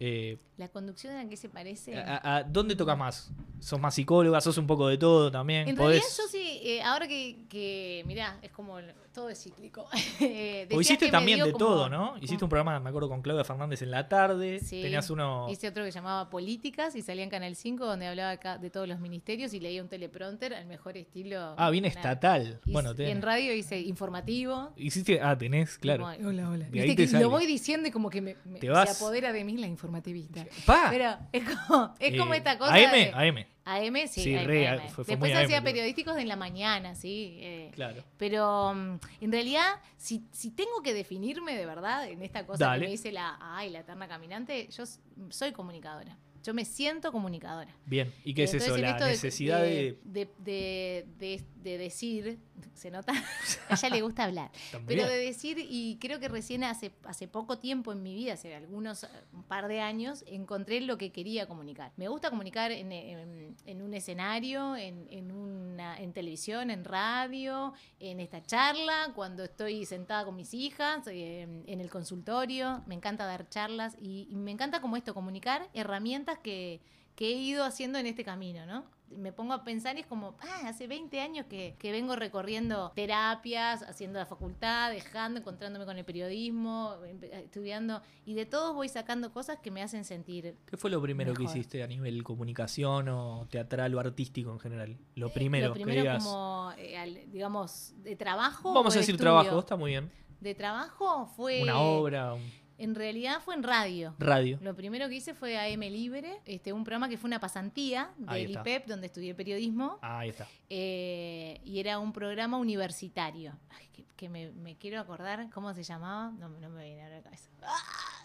[0.00, 1.96] Eh, La conducción a qué se parece.
[1.98, 3.30] a- a- ¿Dónde tocas más?
[3.60, 4.40] ¿Sos más psicóloga?
[4.40, 5.68] ¿Sos un poco de todo también?
[5.68, 8.78] En ¿Podés- realidad yo sí, eh, ahora que, que, mirá, es como
[9.16, 9.88] todo es cíclico.
[10.20, 12.14] Eh, O hiciste también de como- todo, ¿no?
[12.20, 14.60] Hiciste un programa, me acuerdo, con Claudia Fernández en la tarde.
[14.60, 15.46] Sí, Tenías uno...
[15.50, 18.86] Hice otro que llamaba Políticas y salía en Canal 5 donde hablaba acá de todos
[18.88, 21.54] los ministerios y leía un teleprompter al mejor estilo.
[21.58, 21.94] Ah, bien Nada.
[21.94, 22.60] estatal.
[22.66, 24.72] Bueno, y tenés- en radio hice informativo.
[24.76, 25.20] Hiciste...
[25.20, 26.04] Ah, tenés, claro.
[26.04, 26.66] Como, hola, hola.
[26.70, 27.24] Viste te que sale.
[27.24, 30.46] lo voy diciendo y como que me, se apodera de mí la informativista.
[30.66, 30.88] ¡Pa!
[30.90, 32.74] Pero es como, es como Eh, esta cosa.
[32.74, 33.46] AM, de- AM.
[33.68, 34.22] AM, sí.
[34.22, 34.78] Sí, AM, re, AM.
[34.88, 37.36] fue- fue Después hacía AM, periodísticos de en la mañana, sí.
[37.40, 38.02] eh, Claro.
[38.16, 42.80] Pero mm, en realidad, si, si tengo que definirme de verdad en esta cosa Dale.
[42.80, 44.84] que me dice la, ay, la eterna caminante, yo
[45.30, 46.16] soy comunicadora.
[46.46, 47.74] Yo me siento comunicadora.
[47.86, 48.12] Bien.
[48.24, 48.80] ¿Y qué es Entonces, eso?
[48.82, 49.98] La necesidad de...
[50.04, 52.38] de, de, de- de decir,
[52.74, 53.12] se nota,
[53.68, 54.52] a ella le gusta hablar,
[54.86, 58.54] pero de decir, y creo que recién hace, hace poco tiempo en mi vida, hace
[58.54, 61.90] algunos, un par de años, encontré lo que quería comunicar.
[61.96, 67.72] Me gusta comunicar en, en- en un escenario, en, en una, en televisión, en radio,
[67.98, 72.94] en esta charla, cuando estoy sentada con mis hijas, eh, en, en el consultorio, me
[72.94, 76.80] encanta dar charlas y, y me encanta como esto, comunicar herramientas que,
[77.14, 78.84] que he ido haciendo en este camino, ¿no?
[79.08, 82.90] Me pongo a pensar y es como, ah, hace 20 años que, que vengo recorriendo
[82.96, 86.96] terapias, haciendo la facultad, dejando, encontrándome con el periodismo,
[87.30, 91.34] estudiando, y de todos voy sacando cosas que me hacen sentir ¿Qué fue lo primero
[91.34, 94.98] que hiciste a nivel comunicación o teatral o artístico en general?
[95.14, 98.74] Lo primero, lo que primero digas, como, eh, al- digamos, de trabajo.
[98.74, 100.10] Vamos a de decir trabajo, está muy bien.
[100.40, 101.62] De trabajo fue...
[101.62, 102.42] Una obra, un
[102.78, 104.14] En realidad fue en radio.
[104.18, 104.58] radio.
[104.60, 108.50] Lo primero que hice fue AM Libre, este, un programa que fue una pasantía del.
[108.50, 109.98] IPEP, donde estudié periodismo.
[110.02, 110.46] Ah, ahí está.
[110.68, 113.58] eh, y era un programa universitario.
[113.70, 116.30] Ay, que que me, me quiero acordar, ¿cómo se llamaba?
[116.38, 117.50] No, no me viene a la cabeza.
[117.62, 117.74] ¡Ah!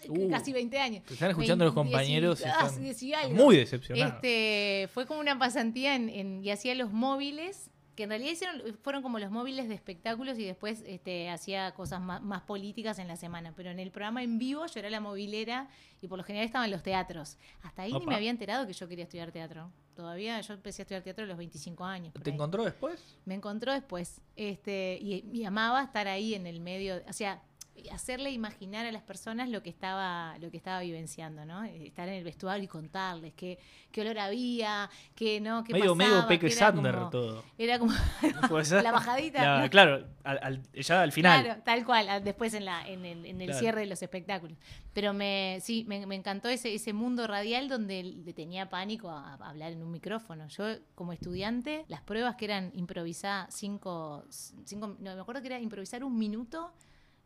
[0.07, 1.03] Uh, Casi 20 años.
[1.05, 4.15] Te están escuchando los 20, compañeros ah, están muy decepcionados.
[4.15, 8.77] Este, fue como una pasantía en, en- y hacía los móviles, que en realidad hicieron,
[8.81, 13.07] fueron como los móviles de espectáculos y después este, hacía cosas más, más políticas en
[13.07, 13.53] la semana.
[13.55, 15.69] Pero en el programa en vivo yo era la movilera
[16.01, 17.37] y por lo general estaba en los teatros.
[17.63, 19.71] Hasta ahí ni me había enterado que yo quería estudiar teatro.
[19.95, 22.13] Todavía yo empecé a estudiar teatro a los 25 años.
[22.13, 22.33] ¿Te ahí.
[22.33, 23.17] encontró después?
[23.25, 24.21] Me encontró después.
[24.35, 27.41] Este, y, y amaba estar ahí en el medio, o sea,
[27.91, 31.63] hacerle imaginar a las personas lo que estaba, lo que estaba vivenciando, ¿no?
[31.63, 33.57] Estar en el vestuario y contarles qué,
[33.91, 36.15] qué olor había, qué no, qué medio, pasaba.
[36.15, 37.43] medio Peque Sander como- todo.
[37.57, 37.91] Era como
[38.41, 38.83] ¿No puede ser?
[38.83, 39.41] la bajadita.
[39.43, 39.69] La- ¿no?
[39.69, 41.43] Claro, al- al- ya al final.
[41.43, 43.59] Claro, tal cual, después en, la, en el, en el Claro.
[43.59, 44.57] cierre de los espectáculos.
[44.93, 49.33] Pero me, sí, me, me encantó ese, ese mundo radial donde le tenía pánico a,
[49.35, 50.47] a hablar en un micrófono.
[50.49, 55.59] Yo, como estudiante, las pruebas que eran improvisar cinco, cinco, no, me acuerdo que era
[55.59, 56.73] improvisar un minuto,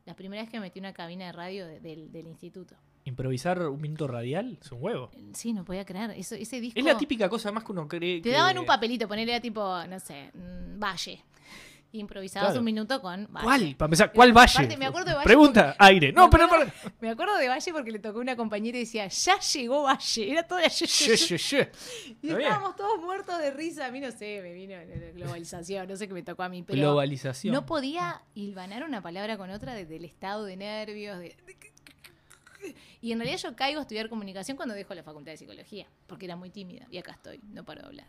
[0.05, 2.75] la primera vez que me metí una cabina de radio de- del, del instituto.
[3.05, 5.11] Improvisar un minuto radial es un huevo.
[5.33, 6.11] Sí, no podía creer.
[6.11, 6.79] Eso, ese disco...
[6.79, 9.61] Es la típica cosa más que uno cree Te que- daban un papelito, ponerle tipo,
[9.87, 11.23] no sé, mm, Valle.
[11.99, 12.59] Improvisabas Claro.
[12.59, 13.43] un minuto con Valle.
[13.45, 13.75] ¿Cuál?
[13.77, 14.53] Para empezar, ¿cuál valle?
[14.53, 16.11] Aparte, me acuerdo de Valle Pregunta, aire.
[16.11, 16.45] No, me pero...
[16.45, 20.31] acuerdo- Me acuerdo de Valle porque le tocó una compañera y decía, ya llegó Valle.
[20.31, 21.69] Era toda She,
[22.21, 23.85] Y estábamos todos muertos de risa.
[23.87, 26.63] A mí no sé, me vino la globalización, no sé qué me tocó a mí.
[26.63, 27.53] Pero Globalización.
[27.53, 31.19] no podía hilvanar una palabra con otra desde el estado de nervios.
[31.19, 31.35] de-
[33.01, 36.25] Y en realidad yo caigo a estudiar comunicación cuando dejo la facultad de psicología, porque
[36.25, 36.87] era muy tímida.
[36.89, 38.07] Y acá estoy, no paro de hablar.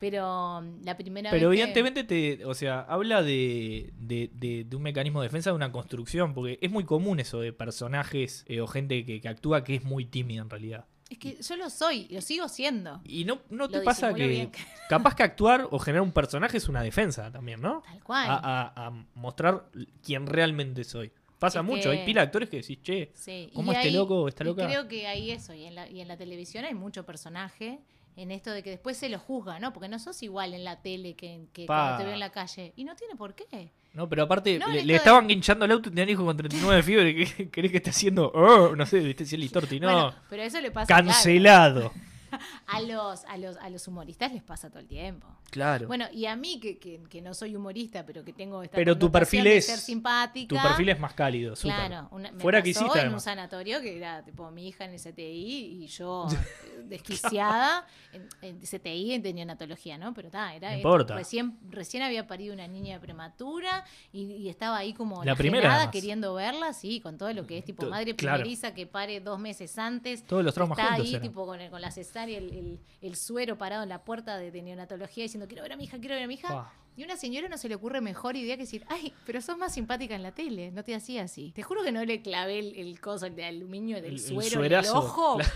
[0.00, 4.64] Pero mm, la primera Pero vez que- evidentemente te, o sea, habla de, de- de-
[4.64, 8.44] de un mecanismo de defensa, de una construcción, porque es muy común eso de personajes
[8.48, 10.86] eh, o gente que, que actúa que es muy tímida en realidad.
[11.10, 13.00] Es que yo lo soy, lo sigo siendo.
[13.04, 14.52] Y no, no te pasa que bien.
[14.88, 17.82] capaz que actuar o generar un personaje es una defensa también, ¿no?
[17.84, 18.26] Tal cual.
[18.30, 18.34] A,
[18.74, 19.70] a- a mostrar
[20.04, 21.10] quién realmente soy.
[21.40, 23.90] Pasa Es mucho, que- hay pila de actores que decís, che, Sí, ¿Cómo y este
[23.90, 24.64] loco o esta loca?
[24.66, 27.80] creo que hay eso, y en, la, y en la televisión hay mucho personaje
[28.22, 29.72] en esto de que después se lo juzga, ¿no?
[29.72, 31.74] Porque no sos igual en la tele que, que Pa.
[31.76, 32.72] cuando te veo en la calle.
[32.76, 33.70] Y no tiene por qué.
[33.94, 36.24] no, pero aparte No, le, esto le de- estaban guinchando el auto y tenían hijo
[36.24, 38.30] con 39 de fiebre, ¿qué querés que esté haciendo?
[38.34, 39.86] "Oh", no sé, viste, si el Listorti, no.
[39.92, 41.92] Bueno, pero eso le pasa claro, Cancelado.
[42.66, 45.26] a los, a los, a los humoristas les pasa todo el tiempo.
[45.50, 45.88] Claro.
[45.88, 48.96] Bueno, y a mí que, que, que no soy humorista, pero que tengo esta Pero
[48.96, 50.54] tu perfil de es- ser simpática.
[50.54, 51.74] tu perfil es más cálido, súper.
[51.76, 53.22] Claro, una, me Fuera que pasó hiciste en además.
[53.22, 56.26] un sanatorio que era tipo mi hija en el CTI y yo
[56.90, 60.12] desquiciada en, en CTI en neonatología, ¿no?
[60.14, 61.14] Pero está, era No importa.
[61.14, 66.34] recién recién había parido una niña prematura y, y estaba ahí como La primera, queriendo
[66.34, 68.38] verla, sí, con todo lo que es tipo madre claro.
[68.38, 70.24] primeriza que pare dos meses antes.
[70.24, 71.22] Todos los traumas está juntos ahí eran.
[71.28, 74.50] tipo con, el- con la cesárea, el, el, el suero parado en la puerta de,
[74.50, 76.70] de neonatología diciendo quiero ver a mi hija, quiero ver a mi hija.
[76.96, 79.56] Y a una señora no se le ocurre mejor idea que decir, ay, pero sos
[79.56, 81.52] más simpática en la tele, no te hacía así.
[81.54, 84.18] Te juro que no le clavé el, el coso el de aluminio del El- el
[84.20, 85.36] suero en el ojo.
[85.36, 85.50] claro.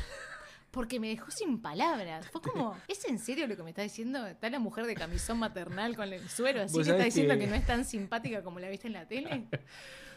[0.70, 2.26] Porque me dejó sin palabras.
[2.30, 4.26] Fue como, ¿es en serio lo que me está diciendo?
[4.26, 7.46] Está la mujer de camisón maternal con el suero, así que está diciendo que- que...
[7.46, 9.44] no es tan simpática como la viste en la tele.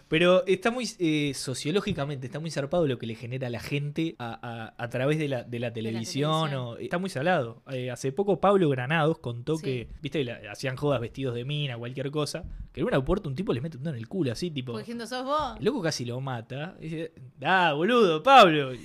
[0.10, 4.16] Pero está muy eh, sociológicamente, está muy zarpado lo que le genera a la gente
[4.20, 6.45] a, a- a través de la, de la televisión.
[6.49, 6.53] televisión.
[6.53, 7.62] o- está muy salado.
[7.72, 9.64] Eh, hace poco Pablo Granados contó Sí.
[9.66, 12.45] que, viste, la- hacían jodas vestidos de mina, cualquier cosa.
[12.72, 14.72] Que en un aeropuerto un tipo le mete un dedo en el culo, así, tipo.
[14.72, 15.58] Porque diciendo, sos vos.
[15.60, 16.76] El loco casi lo mata.
[16.80, 17.12] Y dice,
[17.43, 18.74] ah, boludo, Pablo.
[18.74, 18.80] Y,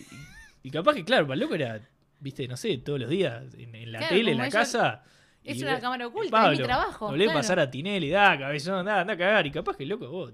[0.64, 1.80] y capaz que, claro, para el loco era,
[2.18, 5.04] viste, no sé, todos los días en, en la Claro, tele, en la casa.
[5.44, 7.38] es una cámara oculta, Pablo, es mi trabajo, No le claro.
[7.38, 9.46] pasar a Tinelli, da, cabezón, da, anda a cagar.
[9.46, 10.32] Y capaz que el loco, vos,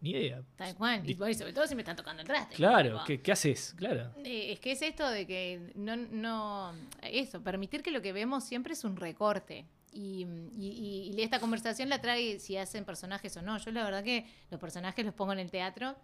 [0.00, 0.42] ni idea.
[0.56, 1.08] Tal cual.
[1.08, 2.54] Y sobre todo si me están tocando el traste.
[2.56, 3.74] Claro, ¿qué, qué haces?
[3.76, 4.12] Claro.
[4.24, 6.72] eh, es que es esto de que no, no.
[7.02, 9.66] Eso, permitir que lo que vemos siempre es un recorte.
[9.92, 10.26] Y,
[10.56, 13.58] y- y esta conversación la trae si hacen personajes o no.
[13.58, 15.96] Yo la verdad que los personajes los pongo en el teatro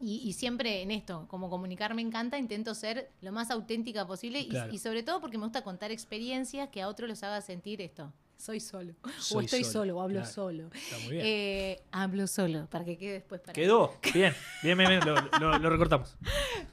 [0.00, 4.46] y, y siempre en esto, como comunicar me encanta, intento ser lo más auténtica posible
[4.46, 4.72] Claro.
[4.72, 8.12] y sobre todo porque me gusta contar experiencias que a otros los haga sentir esto.
[8.40, 8.94] Soy solo.
[9.34, 10.32] o estoy solo, solo, o hablo claro.
[10.32, 10.70] solo.
[10.74, 11.22] Está muy bien.
[11.26, 13.94] Eh, hablo solo, para que quede después para Quedó.
[14.14, 14.32] Bien,
[14.62, 16.16] bien, bien, bien, Lo, lo- lo recortamos.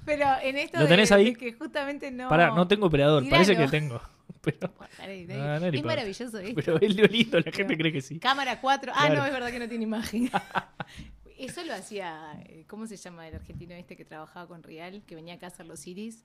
[0.05, 1.34] Pero en esto ¿Lo de- tenés ahí?
[1.36, 2.30] que justamente no.
[2.30, 3.22] Pará, no tengo operador.
[3.24, 3.43] Tiralo.
[3.43, 4.01] Parece que tengo.
[4.41, 4.89] Pero, Pará,
[5.28, 6.55] No, no le es maravilloso esto.
[6.55, 8.18] pero es lindo, la gente cree que sí.
[8.20, 8.93] Cámara 4.
[8.95, 9.15] Ah, Claro.
[9.22, 10.32] no, es verdad que no tiene imagen.
[11.38, 12.32] Eso lo hacía.
[12.45, 15.03] eh, ¿Cómo se llama el argentino este que trabajaba con Real?
[15.05, 16.24] Que venía acá a hacer los Iris.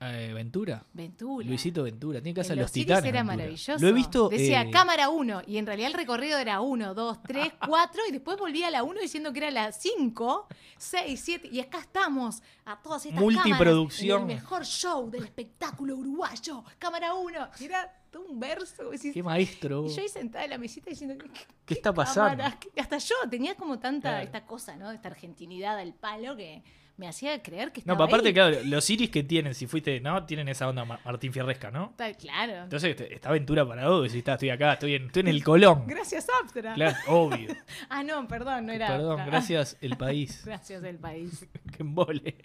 [0.00, 0.84] Eh, ¿Ventura?
[0.92, 1.46] Ventura.
[1.46, 2.20] Luisito Ventura.
[2.20, 3.04] Tiene que En hacer los los titanes.
[3.04, 3.36] era Ventura.
[3.36, 3.78] maravilloso.
[3.80, 4.28] Lo he visto.
[4.28, 8.12] Decía eh, cámara 1 y en realidad el recorrido era 1, 2, 3, 4 y
[8.12, 12.42] después volvía a la 1 diciendo que era la 5, 6, 7 y acá estamos
[12.66, 14.18] a todas estas Multiproducción.
[14.18, 16.64] cámaras en el mejor show del espectáculo uruguayo.
[16.78, 17.48] Cámara 1.
[17.60, 18.90] Y era todo un verso.
[18.90, 19.86] decís- Qué maestro.
[19.86, 21.30] y yo ahí sentada en la mesita diciendo, ¿qué,
[21.64, 22.30] ¿Qué está pasando?
[22.36, 22.56] cámaras?
[22.56, 24.24] ¿Qué- Hasta yo tenía como tanta Claro.
[24.24, 24.90] esta cosa, ¿no?
[24.90, 26.62] Esta argentinidad al palo que
[26.96, 28.34] me hacía creer que No, estaba pero aparte, ahí.
[28.34, 30.24] claro, los iris que tienen, si fuiste, ¿no?
[30.26, 31.92] Tienen esa onda Ma- Martín Fierresca, ¿no?
[32.20, 32.52] Claro.
[32.64, 35.84] Entonces este, está Ventura parado, decís, está, estoy acá, estoy en, estoy en el Colón.
[35.88, 36.74] Gracias, Aptra.
[36.74, 37.54] Claro, obvio.
[37.88, 39.26] Ah, no, perdón, no era Perdón, Aptra.
[39.26, 40.42] gracias el país.
[40.44, 41.46] Gracias, el país.
[41.76, 42.36] que embole.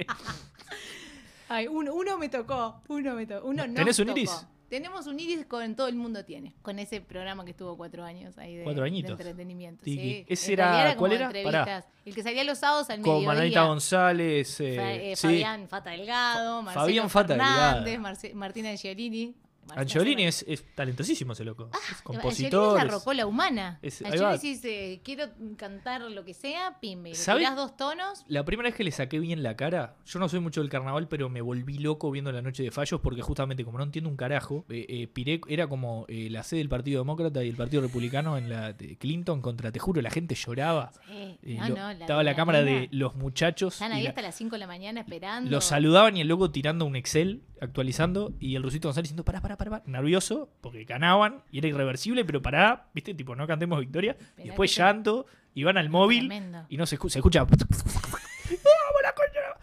[1.48, 3.48] Ay, uno, uno me tocó, uno me tocó.
[3.48, 4.46] Uno no ¿Tenés un iris?
[4.70, 6.54] Tenemos un iris con todo el mundo tiene.
[6.62, 9.12] Con ese programa que estuvo cuatro años ahí de, Cuatro de añitos.
[9.12, 9.84] entretenimiento.
[9.84, 10.24] Sí.
[10.28, 11.32] Ese En era- realidad ¿cuál era?
[11.44, 11.86] Pará.
[12.06, 13.28] El que salía los sábados al Con mediodía.
[13.30, 14.60] Manolita González.
[14.62, 15.28] eh, Fa- eh, sí.
[15.28, 18.02] Fabián Fata Delgado, Marcelo Fabián Fata Fernández, Delgado.
[18.04, 19.36] Marce- Martina Angiolini.
[19.76, 21.70] Angiolini es, es talentosísimo ese loco.
[21.74, 22.78] es Angiolini compositor.
[22.78, 23.80] es es- la rocola humana.
[23.82, 25.26] es- Angiolini decís, eh, quiero
[25.58, 26.78] cantar lo que sea.
[26.82, 27.40] Le ¿Sabe?
[27.40, 28.24] tirás dos tonos.
[28.28, 31.08] La primera vez que le saqué bien la cara, yo no soy mucho del carnaval,
[31.08, 34.16] pero me volví loco viendo la noche de fallos porque justamente como no entiendo un
[34.18, 37.82] carajo, eh, eh, Piré era como eh, la sede del Partido Demócrata y el Partido
[37.82, 40.92] Republicano en la de Clinton contra, te juro, la gente lloraba.
[41.08, 43.74] Sí, Eh, no, lo- no, estaba la, cámara de los muchachos.
[43.74, 45.50] Están ahí hasta las 5 de la mañana esperando.
[45.50, 49.42] Lo saludaban y el loco tirando un Excel, actualizando, y el Rusito González diciendo, pará,
[49.42, 53.80] pará, pará, pará", nervioso, porque ganaban, y era irreversible, pero pará, viste, tipo, no cantemos
[53.80, 56.66] victoria, y después llanto, y van al móvil, Tremendo.
[56.70, 57.44] y no se, escu- se escucha...
[57.44, 59.60] ¡Vamos, la concha de la-".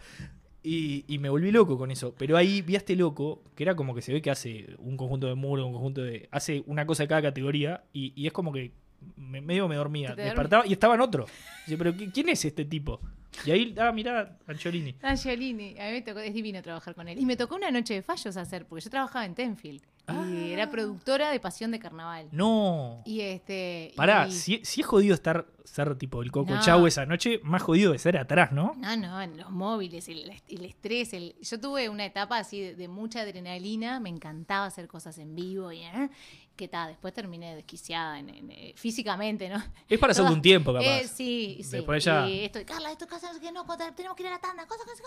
[0.63, 2.13] Y, y me volví loco con eso.
[2.17, 4.97] Pero ahí vi a este loco, que era como que se ve que hace un
[4.97, 6.27] conjunto de muros, un conjunto de.
[6.31, 8.71] hace una cosa de cada categoría, y, y es como que
[9.15, 10.09] me, medio me dormía.
[10.09, 11.25] ¿Te te Despertaba y estaba en otro.
[11.65, 12.99] Dice, pero ¿qui- ¿quién es este tipo?
[13.45, 14.95] Y ahí, ah, mirá, Angiolini.
[15.01, 17.19] Angiolini, a mí me tocó, es divino trabajar con él.
[17.19, 19.81] Y me tocó una noche de fallos hacer, porque yo trabajaba en Tenfield.
[20.07, 20.25] Ah.
[20.27, 22.29] Y era productora de Pasión de Carnaval.
[22.31, 23.01] No.
[23.05, 23.91] Y este.
[23.95, 26.61] Pará, y- si, si es jodido estar, ser tipo el Coco No.
[26.61, 28.73] Chau esa noche, más jodido de ser atrás, ¿no?
[28.77, 31.13] No, no, en los móviles, el, el estrés.
[31.13, 31.35] El...
[31.41, 35.71] Yo tuve una etapa así de, de mucha adrenalina, me encantaba hacer cosas en vivo
[35.71, 36.09] y ¿eh?
[36.55, 39.63] que tal, después terminé desquiciada en, en, eh, físicamente, ¿no?
[39.87, 40.85] Es para hacer un tiempo, capaz.
[40.85, 41.69] Eh, sí, sí.
[41.77, 43.63] Después ya- Y esto, Carla, esto sé qué, no,
[43.95, 44.99] tenemos que ir a la tanda, cosas, cosas,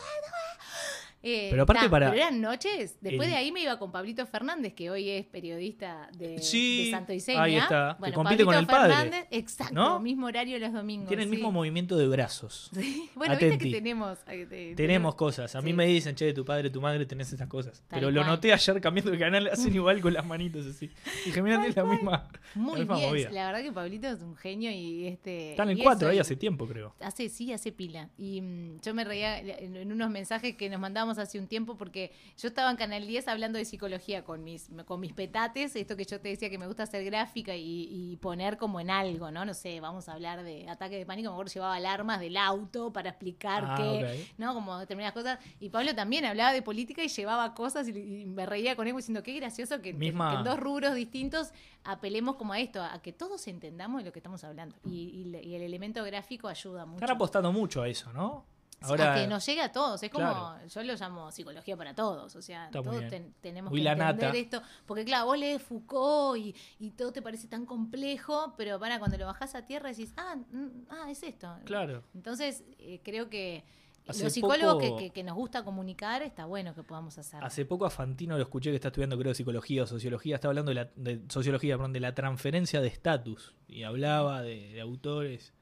[1.22, 2.96] eh, Pero aparte ta, para- Pero eran noches.
[3.00, 6.84] Después el- de ahí me iba con Pablito Fernández, que hoy es periodista de, Sí,
[6.86, 9.98] de Santo ahí está, que Bueno, compite con Pablito el padre, Fernández, exacto, ¿no?
[10.00, 11.08] mismo horario los domingos.
[11.08, 11.36] Tiene el sí.
[11.36, 12.70] mismo movimiento de brazos.
[12.80, 13.08] Sí.
[13.14, 13.56] Bueno, Atenti.
[13.56, 14.18] viste que tenemos.
[14.26, 15.54] eh, Tenemos cosas.
[15.54, 15.76] A mí sí.
[15.76, 17.82] me dicen, che, tu padre, tu madre, tenés esas cosas.
[17.88, 20.90] Tal Pero lo noté ayer cambiando de canal, hacen igual con las manitos así.
[21.26, 23.08] Dije, mira, es la misma, la Muy misma bien.
[23.10, 23.30] movida.
[23.30, 25.50] La verdad que Pablito es un genio y este.
[25.52, 26.94] Están en cuatro ahí hace tiempo, creo.
[27.00, 28.08] Hace, sí, hace pila.
[28.18, 31.76] Y mm, yo me reía en, en unos mensajes que nos mandábamos hace un tiempo
[31.76, 35.96] porque yo estaba en Canal 10 hablando de psicología con mis, con mis petates, esto
[35.96, 39.30] que yo te decía que me gusta hacer gráfica y, y poner como en algo,
[39.30, 39.44] ¿no?
[39.44, 43.10] No sé, vamos a hablar de ataque de pánico, mejor llevaba alarmas del auto para
[43.10, 44.26] explicar Ah, que.
[44.38, 44.54] ¿no?
[44.54, 45.38] Como determinadas cosas.
[45.60, 47.90] Y Pablo también hablaba de política y llevaba cosas y,
[48.22, 50.94] y me reía con él diciendo, qué gracioso que, que- Misma- que en dos rubros
[50.94, 51.52] distintos
[51.84, 54.76] apelemos como a esto, a que todos entendamos de lo que estamos hablando.
[54.84, 57.04] Y, y y el elemento gráfico ayuda mucho.
[57.04, 58.44] Están apostando mucho a eso, ¿no?
[58.82, 60.02] A que nos llegue a todos.
[60.02, 60.66] Es como, Claro.
[60.66, 62.34] yo lo llamo psicología para todos.
[62.36, 64.36] O sea, Está todos ten- tenemos Muy que entender nata.
[64.38, 64.62] esto.
[64.86, 69.18] Porque claro, vos lees Foucault y, y todo te parece tan complejo, pero para cuando
[69.18, 71.54] lo bajás a tierra decís, ah, mm, ah es esto.
[71.64, 72.02] Claro.
[72.14, 73.64] Entonces, eh, creo que
[74.08, 77.46] Hace los psicólogos poco- que, que- que nos gusta comunicar, está bueno que podamos hacerlo.
[77.46, 80.36] Hace poco a Fantino lo escuché que está estudiando, creo, psicología o sociología.
[80.36, 83.54] Estaba hablando de, la, de sociología, perdón, de la transferencia de estatus.
[83.68, 85.52] Y hablaba de, de autores.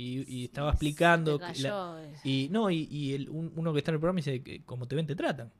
[0.00, 1.38] Y, y estaba explicando.
[1.62, 1.68] La-
[2.24, 4.86] y no, y, y el- un- uno que está en el programa dice que como
[4.88, 5.52] te ven, te tratan.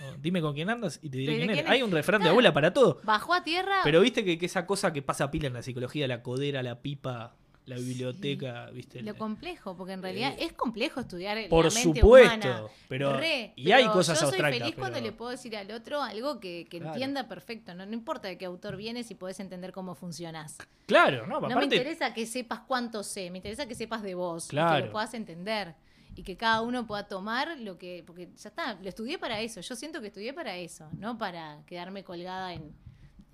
[0.00, 1.70] No, dime con quién andas y te diré quién eres.
[1.70, 3.00] Hay un refrán de abuela para todo.
[3.04, 3.76] Bajó a tierra.
[3.84, 6.80] Pero viste que, que esa cosa que pasa pila en la psicología, la codera, la
[6.82, 7.36] pipa,
[7.66, 9.00] la biblioteca, viste.
[9.02, 12.62] Lo complejo, porque en realidad Eh, es complejo estudiar por la mente supuesto, humana.
[12.88, 15.56] pero- Re, y hay pero cosas yo soy abstractas, feliz cuando pero- le puedo decir
[15.56, 16.92] al otro algo que, que Claro.
[16.94, 17.74] entienda perfecto.
[17.74, 20.58] No, no importa de qué autor vienes si podés entender cómo funcionás.
[20.86, 21.76] Claro, no, No me aparte.
[21.76, 24.86] interesa que sepas cuánto sé, me interesa que sepas de vos, y que Claro.
[24.86, 25.74] lo puedas entender
[26.16, 29.60] y que cada uno pueda tomar lo que, porque ya está, lo estudié para eso,
[29.62, 32.72] yo siento que estudié para eso, no para quedarme colgada en,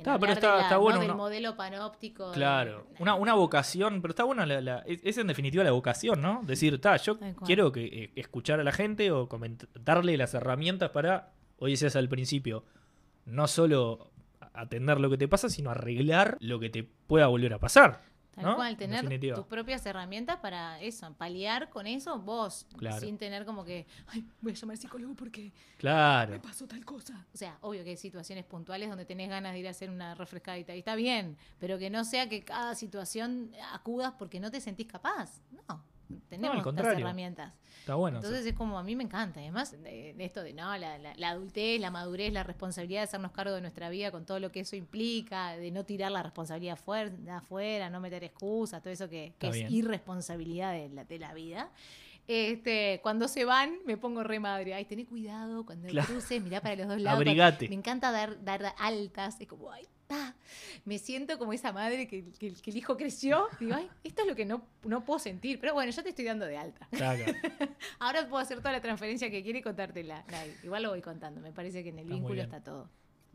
[0.00, 0.80] Está, pero está- de la- está ¿no?
[0.82, 2.28] bueno del uno- modelo panóptico.
[2.28, 5.70] de- Claro, una, una vocación, pero está buena, la, la- es, es en definitiva la
[5.72, 6.40] vocación, ¿no?
[6.44, 9.28] Decir, está, yo quiero que, eh, escuchar a la gente o
[9.84, 12.64] darle las herramientas para, hoy decías al principio,
[13.26, 14.10] no solo
[14.52, 18.00] atender lo que te pasa, sino arreglar lo que te pueda volver a pasar.
[18.34, 18.54] Tal ¿no?
[18.56, 23.00] cual, En tener tus propias herramientas para eso, paliar con eso vos, Claro.
[23.00, 27.26] sin tener como que, ay, voy a llamar al psicólogo porque Claro, pasó tal cosa.
[27.34, 30.14] O sea, obvio que hay situaciones puntuales donde tenés ganas de ir a hacer una
[30.14, 34.60] refrescadita y está bien, pero que no sea que cada situación acudas porque no te
[34.60, 35.40] sentís capaz.
[35.68, 35.82] No,
[36.28, 36.98] tenemos las contrario.
[36.98, 37.52] herramientas.
[37.80, 38.18] está bueno.
[38.18, 39.40] Entonces es como a mí me encanta.
[39.40, 43.04] Además, de, de esto de no, la, la- la adultez, la madurez, la responsabilidad de
[43.04, 46.22] hacernos cargo de nuestra vida con todo lo que eso implica, de no tirar la
[46.22, 49.72] responsabilidad fuer- de afuera, no meter excusas, todo eso que, que es bien.
[49.72, 51.70] irresponsabilidad de la, de la vida.
[52.28, 54.74] Este, cuando se van, me pongo re madre.
[54.74, 56.06] Ay, tené cuidado cuando Claro.
[56.08, 57.18] cruces, mirá para los dos lados.
[57.20, 57.68] Abrigate.
[57.68, 59.40] Me encanta dar, dar altas.
[59.40, 60.34] Es como, ay, ta.
[60.84, 63.46] Me siento como esa madre que, que- que el hijo creció.
[63.60, 65.60] Digo, ay, esto es lo que no, no puedo sentir.
[65.60, 66.88] Pero bueno, ya te estoy dando de alta.
[66.90, 67.24] Claro.
[68.00, 70.24] Ahora puedo hacer toda la transferencia que quiere y contártela.
[70.30, 71.40] Nah, igual lo voy contando.
[71.40, 72.88] Me parece que en el Está vínculo está todo.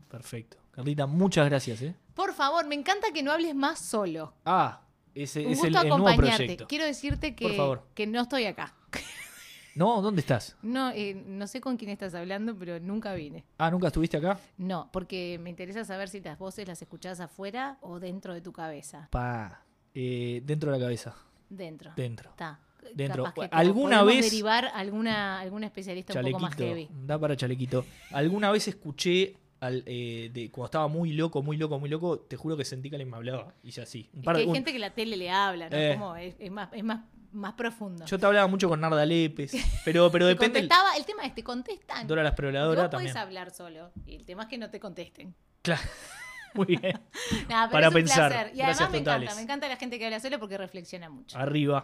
[0.09, 0.57] Perfecto.
[0.71, 1.95] Carlita, muchas gracias, ¿eh?
[2.13, 4.33] Por favor, me encanta que no hables más solo.
[4.45, 4.81] Ah,
[5.15, 6.43] ese Un es gusto el, el nuevo acompañarte.
[6.43, 6.67] proyecto.
[6.67, 8.75] Quiero decirte que, que no estoy acá.
[9.75, 10.55] No, ¿dónde estás?
[10.61, 13.43] No, eh, no sé con quién estás hablando, pero nunca vine.
[13.57, 14.39] Ah, ¿nunca estuviste acá?
[14.57, 18.51] No, porque me interesa saber si las voces las escuchás afuera o dentro de tu
[18.53, 19.09] cabeza.
[19.11, 19.61] Pa.
[19.93, 21.15] eh, dentro de la cabeza.
[21.49, 21.91] Dentro.
[21.95, 22.29] Dentro.
[22.31, 22.59] Está.
[22.93, 23.23] Dentro.
[23.23, 26.85] Capaz que ¿Alguna vez- derivar alguna, algún especialista un poco más heavy.
[26.87, 27.05] Chalequito.
[27.07, 27.85] Da para chalequito.
[28.11, 32.35] Alguna vez escuché al, eh, de, cuando estaba muy loco, muy loco, muy loco, te
[32.37, 33.53] juro que sentí que alguien me hablaba.
[33.63, 34.09] Hice así.
[34.13, 35.75] Un Es par que de- hay un- gente que la tele le habla, ¿no?
[35.77, 35.95] Eh.
[35.97, 37.01] Como es, es más, es más,
[37.35, 38.05] más profundo.
[38.05, 39.51] Yo te hablaba mucho con Narda Lepes,
[39.85, 40.59] pero, pero depende.
[40.59, 42.07] el- contestaba, el tema es, te contestan.
[42.07, 43.11] Dora la exploradora vos también.
[43.13, 43.91] podés hablar solo.
[44.05, 45.35] Y el tema es que no te contesten.
[45.61, 45.81] Claro.
[46.53, 47.01] Muy bien.
[47.49, 48.31] Pero Para es un pensar.
[48.31, 48.51] placer.
[48.53, 49.23] Y Gracias además me totales.
[49.23, 51.37] encanta, me encanta la gente que habla solo porque reflexiona mucho.
[51.37, 51.83] Arriba.